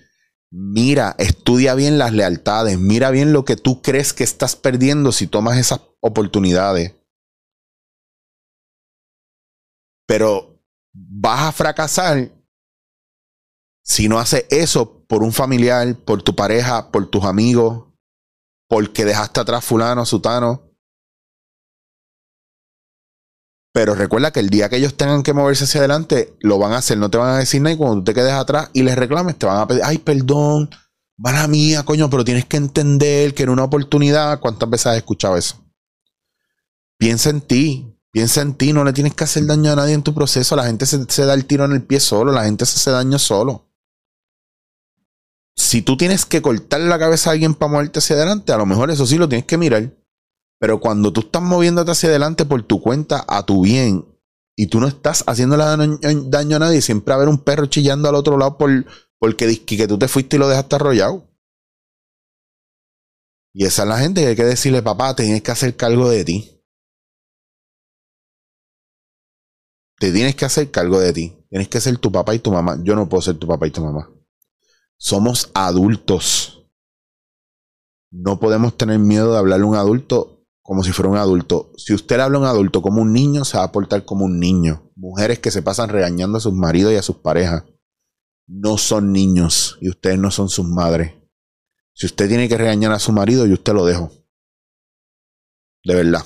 mira, 0.50 1.14
estudia 1.18 1.74
bien 1.74 1.98
las 1.98 2.12
lealtades, 2.12 2.78
mira 2.78 3.10
bien 3.10 3.32
lo 3.32 3.44
que 3.44 3.56
tú 3.56 3.82
crees 3.82 4.12
que 4.12 4.24
estás 4.24 4.56
perdiendo 4.56 5.12
si 5.12 5.26
tomas 5.26 5.58
esas 5.58 5.80
oportunidades. 6.00 6.94
Pero 10.06 10.62
vas 10.92 11.48
a 11.48 11.52
fracasar 11.52 12.32
si 13.82 14.08
no 14.08 14.18
haces 14.18 14.46
eso 14.50 15.06
por 15.06 15.22
un 15.22 15.32
familiar, 15.32 15.96
por 16.04 16.22
tu 16.22 16.34
pareja, 16.34 16.90
por 16.90 17.10
tus 17.10 17.24
amigos, 17.24 17.87
porque 18.68 19.04
dejaste 19.04 19.40
atrás 19.40 19.64
fulano, 19.64 20.04
sutano. 20.04 20.68
Pero 23.72 23.94
recuerda 23.94 24.30
que 24.30 24.40
el 24.40 24.50
día 24.50 24.68
que 24.68 24.76
ellos 24.76 24.96
tengan 24.96 25.22
que 25.22 25.32
moverse 25.32 25.64
hacia 25.64 25.80
adelante, 25.80 26.36
lo 26.40 26.58
van 26.58 26.72
a 26.72 26.78
hacer, 26.78 26.98
no 26.98 27.10
te 27.10 27.18
van 27.18 27.34
a 27.34 27.38
decir 27.38 27.60
nada. 27.62 27.74
Y 27.74 27.76
cuando 27.76 27.96
tú 27.96 28.04
te 28.04 28.14
quedes 28.14 28.32
atrás 28.32 28.70
y 28.72 28.82
les 28.82 28.96
reclames, 28.96 29.36
te 29.36 29.46
van 29.46 29.60
a 29.60 29.66
pedir, 29.66 29.82
ay, 29.84 29.98
perdón, 29.98 30.70
mala 31.16 31.46
mía, 31.46 31.84
coño, 31.84 32.10
pero 32.10 32.24
tienes 32.24 32.44
que 32.44 32.56
entender 32.56 33.34
que 33.34 33.44
era 33.44 33.52
una 33.52 33.64
oportunidad. 33.64 34.40
¿Cuántas 34.40 34.68
veces 34.68 34.86
has 34.86 34.96
escuchado 34.96 35.36
eso? 35.36 35.64
Piensa 36.98 37.30
en 37.30 37.40
ti, 37.40 37.96
piensa 38.10 38.40
en 38.40 38.54
ti, 38.54 38.72
no 38.72 38.84
le 38.84 38.92
tienes 38.92 39.14
que 39.14 39.24
hacer 39.24 39.46
daño 39.46 39.70
a 39.70 39.76
nadie 39.76 39.94
en 39.94 40.02
tu 40.02 40.12
proceso. 40.12 40.56
La 40.56 40.66
gente 40.66 40.84
se 40.84 41.24
da 41.24 41.34
el 41.34 41.46
tiro 41.46 41.64
en 41.64 41.72
el 41.72 41.84
pie 41.84 42.00
solo, 42.00 42.32
la 42.32 42.44
gente 42.44 42.66
se 42.66 42.76
hace 42.76 42.90
daño 42.90 43.18
solo. 43.18 43.67
Si 45.58 45.82
tú 45.82 45.96
tienes 45.96 46.24
que 46.24 46.40
cortarle 46.40 46.86
la 46.86 47.00
cabeza 47.00 47.30
a 47.30 47.32
alguien 47.32 47.52
para 47.52 47.72
moverte 47.72 47.98
hacia 47.98 48.14
adelante, 48.14 48.52
a 48.52 48.56
lo 48.56 48.64
mejor 48.64 48.92
eso 48.92 49.06
sí 49.06 49.18
lo 49.18 49.28
tienes 49.28 49.44
que 49.44 49.58
mirar. 49.58 49.92
Pero 50.60 50.78
cuando 50.78 51.12
tú 51.12 51.20
estás 51.20 51.42
moviéndote 51.42 51.90
hacia 51.90 52.08
adelante 52.08 52.44
por 52.44 52.62
tu 52.62 52.80
cuenta, 52.80 53.24
a 53.26 53.44
tu 53.44 53.62
bien, 53.62 54.06
y 54.56 54.68
tú 54.68 54.80
no 54.80 54.86
estás 54.86 55.24
haciéndole 55.26 55.64
daño, 55.64 56.56
a 56.56 56.58
nadie, 56.60 56.80
siempre 56.80 57.10
va 57.10 57.16
a 57.16 57.18
haber 57.18 57.28
un 57.28 57.42
perro 57.42 57.66
chillando 57.66 58.08
al 58.08 58.14
otro 58.14 58.38
lado 58.38 58.56
por, 58.56 58.70
porque 59.18 59.64
que 59.64 59.88
tú 59.88 59.98
te 59.98 60.06
fuiste 60.06 60.36
y 60.36 60.38
lo 60.38 60.48
dejaste 60.48 60.76
arrollado. 60.76 61.28
Y 63.52 63.66
esa 63.66 63.82
es 63.82 63.88
la 63.88 63.98
gente 63.98 64.20
que 64.20 64.28
hay 64.28 64.36
que 64.36 64.44
decirle, 64.44 64.82
papá, 64.82 65.16
tienes 65.16 65.42
que 65.42 65.50
hacer 65.50 65.76
cargo 65.76 66.08
de 66.08 66.24
ti. 66.24 66.62
Te 69.98 70.12
tienes 70.12 70.36
que 70.36 70.44
hacer 70.44 70.70
cargo 70.70 71.00
de 71.00 71.12
ti. 71.12 71.36
Tienes 71.50 71.68
que 71.68 71.80
ser 71.80 71.98
tu 71.98 72.12
papá 72.12 72.34
y 72.34 72.38
tu 72.38 72.52
mamá. 72.52 72.78
Yo 72.84 72.94
no 72.94 73.08
puedo 73.08 73.22
ser 73.22 73.36
tu 73.36 73.48
papá 73.48 73.66
y 73.66 73.72
tu 73.72 73.82
mamá. 73.82 74.08
Somos 74.98 75.50
adultos. 75.54 76.68
No 78.10 78.40
podemos 78.40 78.76
tener 78.76 78.98
miedo 78.98 79.32
de 79.32 79.38
hablarle 79.38 79.64
a 79.64 79.68
un 79.68 79.76
adulto 79.76 80.38
como 80.68 80.82
si 80.82 80.92
fuera 80.92 81.10
un 81.10 81.16
adulto. 81.16 81.72
Si 81.78 81.94
usted 81.94 82.16
le 82.16 82.24
habla 82.24 82.36
a 82.36 82.40
un 82.42 82.46
adulto 82.46 82.82
como 82.82 83.00
un 83.00 83.10
niño, 83.10 83.44
se 83.46 83.56
va 83.56 83.64
a 83.64 83.72
portar 83.72 84.04
como 84.04 84.26
un 84.26 84.38
niño. 84.38 84.90
Mujeres 84.96 85.38
que 85.38 85.50
se 85.50 85.62
pasan 85.62 85.88
regañando 85.88 86.36
a 86.36 86.42
sus 86.42 86.52
maridos 86.52 86.92
y 86.92 86.96
a 86.96 87.02
sus 87.02 87.16
parejas. 87.16 87.64
No 88.46 88.76
son 88.76 89.10
niños 89.10 89.78
y 89.80 89.88
ustedes 89.88 90.18
no 90.18 90.30
son 90.30 90.50
sus 90.50 90.66
madres. 90.66 91.14
Si 91.94 92.04
usted 92.04 92.28
tiene 92.28 92.50
que 92.50 92.58
regañar 92.58 92.92
a 92.92 92.98
su 92.98 93.12
marido, 93.12 93.46
yo 93.46 93.54
usted 93.54 93.72
lo 93.72 93.86
dejo. 93.86 94.10
De 95.84 95.94
verdad. 95.94 96.22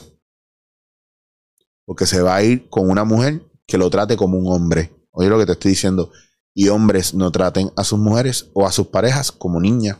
Porque 1.84 2.06
se 2.06 2.20
va 2.20 2.34
a 2.34 2.42
ir 2.42 2.68
con 2.68 2.90
una 2.90 3.04
mujer 3.04 3.42
que 3.64 3.78
lo 3.78 3.90
trate 3.90 4.16
como 4.16 4.38
un 4.38 4.52
hombre. 4.52 4.92
Oye 5.12 5.28
lo 5.28 5.38
que 5.38 5.46
te 5.46 5.52
estoy 5.52 5.70
diciendo. 5.70 6.10
Y 6.54 6.68
hombres 6.68 7.14
no 7.14 7.30
traten 7.30 7.70
a 7.76 7.84
sus 7.84 7.98
mujeres 7.98 8.50
o 8.52 8.66
a 8.66 8.72
sus 8.72 8.88
parejas 8.88 9.32
como 9.32 9.60
niñas. 9.60 9.98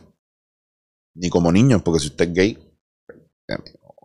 Ni 1.15 1.29
como 1.29 1.51
niños, 1.51 1.81
porque 1.83 1.99
si 1.99 2.07
usted 2.07 2.29
es 2.29 2.33
gay, 2.33 2.75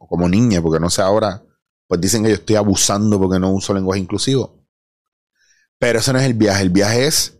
como 0.08 0.28
niña, 0.28 0.62
porque 0.62 0.80
no 0.80 0.90
sé 0.90 1.02
ahora, 1.02 1.42
pues 1.86 2.00
dicen 2.00 2.22
que 2.22 2.30
yo 2.30 2.34
estoy 2.34 2.56
abusando 2.56 3.18
porque 3.18 3.38
no 3.38 3.52
uso 3.52 3.74
lenguaje 3.74 4.00
inclusivo. 4.00 4.66
Pero 5.78 5.98
ese 5.98 6.12
no 6.12 6.18
es 6.18 6.24
el 6.26 6.34
viaje, 6.34 6.62
el 6.62 6.70
viaje 6.70 7.06
es 7.06 7.38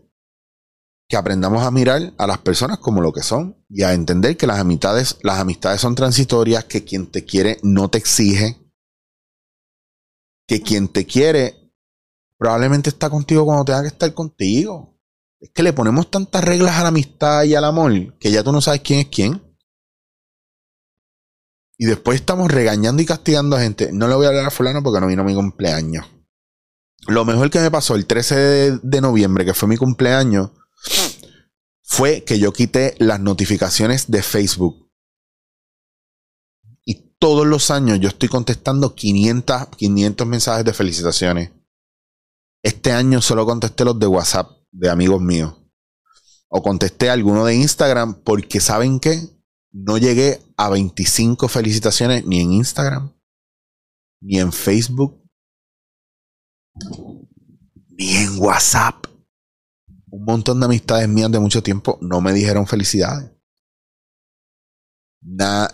que 1.09 1.17
aprendamos 1.17 1.63
a 1.63 1.71
mirar 1.71 2.13
a 2.17 2.27
las 2.27 2.37
personas 2.37 2.77
como 2.77 3.01
lo 3.01 3.11
que 3.11 3.23
son 3.23 3.57
y 3.67 3.81
a 3.81 3.93
entender 3.93 4.37
que 4.37 4.45
las 4.45 4.59
amistades, 4.59 5.17
las 5.23 5.39
amistades 5.39 5.81
son 5.81 5.95
transitorias, 5.95 6.65
que 6.65 6.85
quien 6.85 7.07
te 7.07 7.25
quiere 7.25 7.57
no 7.63 7.89
te 7.89 7.97
exige, 7.97 8.57
que 10.47 10.61
quien 10.61 10.87
te 10.87 11.05
quiere 11.05 11.73
probablemente 12.37 12.89
está 12.89 13.09
contigo 13.09 13.43
cuando 13.43 13.65
tenga 13.65 13.81
que 13.81 13.87
estar 13.87 14.13
contigo. 14.13 14.88
Es 15.39 15.51
que 15.51 15.63
le 15.63 15.73
ponemos 15.73 16.11
tantas 16.11 16.43
reglas 16.43 16.75
a 16.75 16.83
la 16.83 16.89
amistad 16.89 17.43
y 17.43 17.55
al 17.55 17.63
amor 17.63 18.17
que 18.19 18.31
ya 18.31 18.43
tú 18.43 18.51
no 18.51 18.61
sabes 18.61 18.81
quién 18.81 18.99
es 18.99 19.07
quién. 19.07 19.41
Y 21.77 21.85
después 21.85 22.19
estamos 22.19 22.51
regañando 22.51 23.01
y 23.01 23.05
castigando 23.05 23.55
a 23.55 23.61
gente. 23.61 23.91
No 23.93 24.09
le 24.09 24.15
voy 24.15 24.25
a 24.25 24.29
hablar 24.29 24.45
a 24.45 24.51
fulano 24.51 24.83
porque 24.83 24.99
no 24.99 25.07
vino 25.07 25.23
mi 25.23 25.33
cumpleaños. 25.33 26.05
Lo 27.07 27.23
mejor 27.23 27.49
que 27.49 27.61
me 27.61 27.71
pasó 27.71 27.95
el 27.95 28.05
13 28.05 28.35
de, 28.35 28.79
de 28.83 29.01
noviembre, 29.01 29.45
que 29.45 29.53
fue 29.53 29.69
mi 29.69 29.77
cumpleaños, 29.77 30.51
fue 31.81 32.25
que 32.25 32.37
yo 32.37 32.51
quité 32.51 32.95
las 32.99 33.21
notificaciones 33.21 34.11
de 34.11 34.21
Facebook. 34.21 34.91
Y 36.83 37.15
todos 37.17 37.47
los 37.47 37.71
años 37.71 38.01
yo 38.01 38.09
estoy 38.09 38.27
contestando 38.27 38.93
500, 38.93 39.69
500 39.77 40.27
mensajes 40.27 40.65
de 40.65 40.73
felicitaciones. 40.73 41.51
Este 42.61 42.91
año 42.91 43.21
solo 43.21 43.45
contesté 43.45 43.85
los 43.85 43.97
de 43.97 44.07
WhatsApp 44.07 44.58
de 44.71 44.89
amigos 44.89 45.21
míos. 45.21 45.55
O 46.47 46.61
contesté 46.63 47.09
alguno 47.09 47.45
de 47.45 47.55
Instagram 47.55 48.21
porque 48.23 48.59
saben 48.59 48.99
que 48.99 49.19
no 49.71 49.97
llegué 49.97 50.41
a 50.57 50.69
25 50.69 51.47
felicitaciones 51.47 52.25
ni 52.25 52.41
en 52.41 52.53
Instagram, 52.53 53.13
ni 54.21 54.39
en 54.39 54.51
Facebook, 54.51 55.23
ni 57.89 58.15
en 58.15 58.39
WhatsApp. 58.39 59.05
Un 60.11 60.25
montón 60.25 60.59
de 60.59 60.65
amistades 60.65 61.07
mías 61.07 61.31
de 61.31 61.39
mucho 61.39 61.61
tiempo 61.61 61.99
no 62.01 62.19
me 62.19 62.33
dijeron 62.33 62.65
felicidades. 62.65 63.31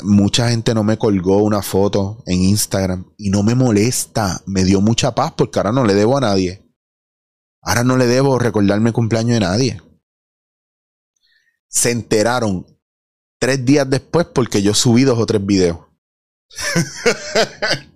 mucha 0.03 0.49
gente 0.49 0.73
no 0.73 0.83
me 0.83 0.97
colgó 0.97 1.37
una 1.43 1.61
foto 1.61 2.21
en 2.25 2.41
Instagram 2.41 3.05
y 3.17 3.29
no 3.29 3.43
me 3.43 3.55
molesta. 3.55 4.41
Me 4.45 4.65
dio 4.65 4.81
mucha 4.81 5.15
paz 5.15 5.33
porque 5.37 5.59
ahora 5.59 5.71
no 5.71 5.85
le 5.85 5.93
debo 5.93 6.17
a 6.17 6.21
nadie. 6.21 6.64
Ahora 7.65 7.83
no 7.83 7.97
le 7.97 8.05
debo 8.05 8.37
recordarme 8.37 8.89
el 8.89 8.93
cumpleaños 8.93 9.33
de 9.33 9.39
nadie. 9.39 9.81
Se 11.67 11.89
enteraron 11.89 12.67
tres 13.39 13.65
días 13.65 13.89
después 13.89 14.27
porque 14.27 14.61
yo 14.61 14.75
subí 14.75 15.03
dos 15.03 15.17
o 15.17 15.25
tres 15.25 15.43
videos. 15.43 15.79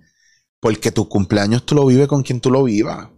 porque 0.60 0.90
tu 0.90 1.08
cumpleaños 1.08 1.64
tú 1.64 1.76
lo 1.76 1.86
vives 1.86 2.08
con 2.08 2.24
quien 2.24 2.40
tú 2.40 2.50
lo 2.50 2.64
vivas. 2.64 3.08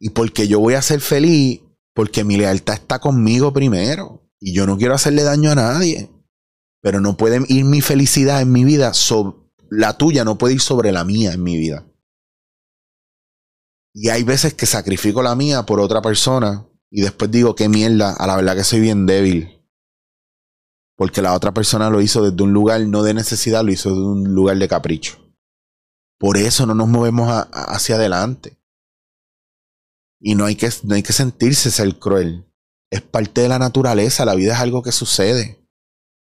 Y 0.00 0.10
porque 0.10 0.48
yo 0.48 0.58
voy 0.58 0.74
a 0.74 0.82
ser 0.82 1.00
feliz 1.00 1.60
porque 1.94 2.24
mi 2.24 2.36
lealtad 2.36 2.74
está 2.74 2.98
conmigo 2.98 3.52
primero. 3.52 4.28
Y 4.40 4.52
yo 4.52 4.66
no 4.66 4.76
quiero 4.76 4.94
hacerle 4.94 5.22
daño 5.22 5.52
a 5.52 5.54
nadie. 5.54 6.10
Pero 6.80 7.00
no 7.00 7.16
puede 7.16 7.40
ir 7.46 7.64
mi 7.64 7.80
felicidad 7.80 8.42
en 8.42 8.50
mi 8.50 8.64
vida 8.64 8.90
la 9.70 9.96
tuya, 9.96 10.24
no 10.24 10.36
puede 10.36 10.54
ir 10.54 10.60
sobre 10.60 10.90
la 10.90 11.04
mía 11.04 11.32
en 11.32 11.42
mi 11.44 11.56
vida. 11.56 11.86
Y 13.94 14.08
hay 14.08 14.22
veces 14.22 14.54
que 14.54 14.66
sacrifico 14.66 15.22
la 15.22 15.34
mía 15.34 15.64
por 15.64 15.80
otra 15.80 16.00
persona 16.00 16.66
y 16.90 17.02
después 17.02 17.30
digo, 17.30 17.54
qué 17.54 17.68
mierda, 17.68 18.12
a 18.12 18.26
la 18.26 18.36
verdad 18.36 18.56
que 18.56 18.64
soy 18.64 18.80
bien 18.80 19.06
débil. 19.06 19.66
Porque 20.96 21.22
la 21.22 21.34
otra 21.34 21.52
persona 21.52 21.90
lo 21.90 22.00
hizo 22.00 22.22
desde 22.22 22.42
un 22.42 22.52
lugar 22.52 22.80
no 22.82 23.02
de 23.02 23.14
necesidad, 23.14 23.64
lo 23.64 23.72
hizo 23.72 23.90
desde 23.90 24.04
un 24.04 24.34
lugar 24.34 24.58
de 24.58 24.68
capricho. 24.68 25.18
Por 26.18 26.36
eso 26.36 26.66
no 26.66 26.74
nos 26.74 26.88
movemos 26.88 27.28
hacia 27.52 27.96
adelante. 27.96 28.58
Y 30.20 30.34
no 30.34 30.44
hay, 30.44 30.54
que, 30.54 30.70
no 30.84 30.94
hay 30.94 31.02
que 31.02 31.12
sentirse 31.12 31.70
ser 31.70 31.98
cruel. 31.98 32.46
Es 32.90 33.00
parte 33.00 33.40
de 33.40 33.48
la 33.48 33.58
naturaleza, 33.58 34.24
la 34.24 34.34
vida 34.34 34.52
es 34.54 34.60
algo 34.60 34.82
que 34.82 34.92
sucede. 34.92 35.66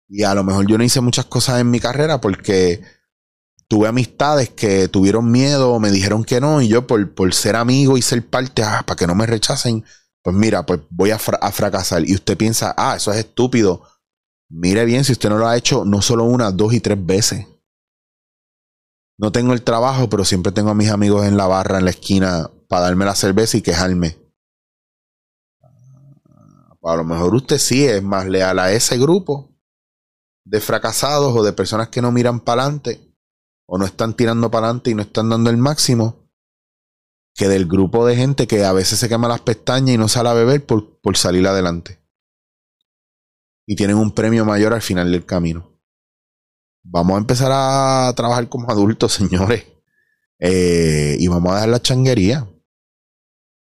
Y 0.08 0.22
a 0.22 0.34
lo 0.34 0.44
mejor 0.44 0.66
yo 0.66 0.78
no 0.78 0.84
hice 0.84 1.00
muchas 1.00 1.26
cosas 1.26 1.60
en 1.60 1.70
mi 1.70 1.80
carrera 1.80 2.20
porque 2.20 2.82
tuve 3.68 3.88
amistades 3.88 4.50
que 4.50 4.88
tuvieron 4.88 5.30
miedo, 5.30 5.78
me 5.80 5.90
dijeron 5.90 6.24
que 6.24 6.40
no, 6.40 6.60
y 6.60 6.68
yo 6.68 6.86
por, 6.86 7.14
por 7.14 7.32
ser 7.34 7.56
amigo 7.56 7.96
y 7.96 8.02
ser 8.02 8.26
parte, 8.26 8.62
ah, 8.62 8.82
para 8.86 8.96
que 8.96 9.06
no 9.06 9.14
me 9.14 9.26
rechacen, 9.26 9.84
pues 10.22 10.36
mira, 10.36 10.64
pues 10.64 10.80
voy 10.90 11.10
a, 11.10 11.16
a, 11.16 11.52
fracasar. 11.52 12.08
Y 12.08 12.14
usted 12.14 12.36
piensa, 12.36 12.74
ah, 12.76 12.96
eso 12.96 13.12
es 13.12 13.18
estúpido. 13.18 13.82
Mire 14.48 14.84
bien, 14.84 15.04
si 15.04 15.12
usted 15.12 15.28
no 15.28 15.38
lo 15.38 15.46
ha 15.46 15.56
hecho 15.56 15.84
no 15.84 16.02
solo 16.02 16.24
una, 16.24 16.50
dos 16.50 16.72
y 16.72 16.80
tres 16.80 17.04
veces. 17.04 17.46
No 19.18 19.32
tengo 19.32 19.52
el 19.52 19.62
trabajo, 19.62 20.08
pero 20.08 20.24
siempre 20.24 20.52
tengo 20.52 20.70
a 20.70 20.74
mis 20.74 20.90
amigos 20.90 21.26
en 21.26 21.36
la 21.36 21.46
barra, 21.46 21.78
en 21.78 21.84
la 21.84 21.90
esquina, 21.90 22.50
para 22.68 22.82
darme 22.82 23.04
la 23.04 23.14
cerveza 23.14 23.56
y 23.56 23.62
quejarme. 23.62 24.16
A 26.82 26.96
lo 26.96 27.04
mejor 27.04 27.34
usted 27.34 27.58
sí 27.58 27.86
es 27.86 28.02
más 28.02 28.26
leal 28.26 28.58
a 28.58 28.72
ese 28.72 28.98
grupo 28.98 29.50
de 30.44 30.60
fracasados 30.60 31.34
o 31.34 31.42
de 31.42 31.52
personas 31.52 31.88
que 31.88 32.02
no 32.02 32.12
miran 32.12 32.40
para 32.40 32.62
adelante 32.62 33.03
o 33.66 33.78
no 33.78 33.84
están 33.84 34.14
tirando 34.14 34.50
para 34.50 34.66
adelante 34.66 34.90
y 34.90 34.94
no 34.94 35.02
están 35.02 35.30
dando 35.30 35.50
el 35.50 35.56
máximo, 35.56 36.28
que 37.34 37.48
del 37.48 37.66
grupo 37.66 38.06
de 38.06 38.16
gente 38.16 38.46
que 38.46 38.64
a 38.64 38.72
veces 38.72 38.98
se 38.98 39.08
quema 39.08 39.28
las 39.28 39.40
pestañas 39.40 39.94
y 39.94 39.98
no 39.98 40.08
sale 40.08 40.28
a 40.28 40.34
beber 40.34 40.64
por, 40.64 41.00
por 41.00 41.16
salir 41.16 41.46
adelante. 41.46 42.00
Y 43.66 43.76
tienen 43.76 43.96
un 43.96 44.12
premio 44.12 44.44
mayor 44.44 44.74
al 44.74 44.82
final 44.82 45.10
del 45.10 45.24
camino. 45.24 45.74
Vamos 46.84 47.14
a 47.14 47.18
empezar 47.18 47.50
a 47.52 48.12
trabajar 48.14 48.48
como 48.48 48.70
adultos, 48.70 49.12
señores. 49.14 49.64
Eh, 50.38 51.16
y 51.18 51.26
vamos 51.28 51.52
a 51.52 51.54
dejar 51.56 51.68
la 51.70 51.82
changuería. 51.82 52.48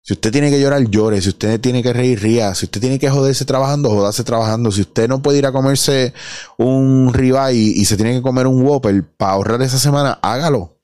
Si 0.07 0.13
usted 0.13 0.31
tiene 0.31 0.51
que 0.51 0.61
llorar, 0.61 0.89
llore. 0.89 1.21
Si 1.21 1.31
usted 1.31 1.61
tiene 1.61 1.83
que 1.83 1.93
reír, 1.93 2.21
ría. 2.21 2.55
Si 2.55 2.67
usted 2.67 2.81
tiene 2.81 3.01
que 3.01 3.11
joderse 3.11 3.45
trabajando, 3.45 3.91
jodase 3.91 4.23
trabajando. 4.23 4.71
Si 4.71 4.83
usted 4.83 5.09
no 5.09 5.21
puede 5.21 5.39
ir 5.39 5.47
a 5.47 5.53
comerse 5.53 6.15
un 6.59 7.13
ribeye 7.13 7.59
y, 7.59 7.85
se 7.87 7.97
tiene 7.97 8.15
que 8.15 8.23
comer 8.23 8.47
un 8.47 8.65
Whopper 8.65 9.05
para 9.17 9.33
ahorrar 9.33 9.63
esa 9.63 9.81
semana, 9.81 10.21
hágalo. 10.23 10.81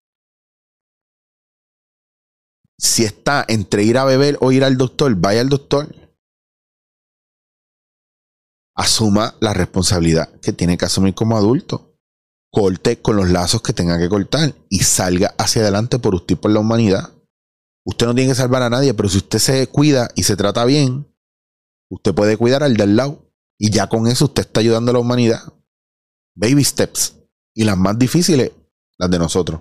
Si 2.77 3.05
está 3.05 3.45
entre 3.47 3.85
ir 3.85 3.97
a 3.97 4.05
beber 4.05 4.39
o 4.41 4.51
ir 4.51 4.65
al 4.65 4.77
doctor, 4.77 5.15
vaya 5.15 5.41
al 5.41 5.49
doctor. 5.49 5.95
Asuma 8.75 9.37
la 9.39 9.55
responsabilidad 9.55 10.41
que 10.41 10.53
tiene 10.53 10.77
que 10.77 10.87
asumir 10.87 11.15
como 11.15 11.37
adulto. 11.37 11.97
Corte 12.51 13.01
con 13.01 13.15
los 13.15 13.31
lazos 13.31 13.63
que 13.63 13.73
tenga 13.73 14.01
que 14.01 14.09
cortar 14.09 14.53
y 14.69 14.81
salga 14.81 15.33
hacia 15.39 15.63
adelante 15.63 16.01
por 16.01 16.17
usted 16.17 16.35
y 16.35 16.39
por 16.39 16.51
la 16.51 16.59
humanidad. 16.59 17.22
Usted 17.85 18.07
no 18.07 18.15
tiene 18.15 18.31
que 18.31 18.37
salvar 18.37 18.63
a 18.63 18.71
nadie, 18.71 18.95
pero 18.95 19.09
si 19.09 19.19
usted 19.19 19.39
se 19.39 19.67
cuida 19.69 20.09
y 20.15 20.23
se 20.23 20.37
trata 20.37 20.65
bien, 20.65 21.07
usted 21.91 22.15
puede 22.15 22.37
cuidar 22.37 22.63
al 22.63 22.77
del 22.77 22.97
lado. 22.97 23.33
Y 23.59 23.71
ya 23.71 23.89
con 23.89 24.07
eso 24.07 24.27
usted 24.27 24.43
está 24.43 24.61
ayudando 24.61 24.91
a 24.91 24.95
la 24.95 25.01
humanidad. 25.01 25.41
Baby 26.35 26.65
steps. 26.65 27.17
Y 27.55 27.65
las 27.65 27.77
más 27.77 27.99
difíciles, 27.99 28.53
las 28.99 29.11
de 29.11 29.19
nosotros. 29.19 29.61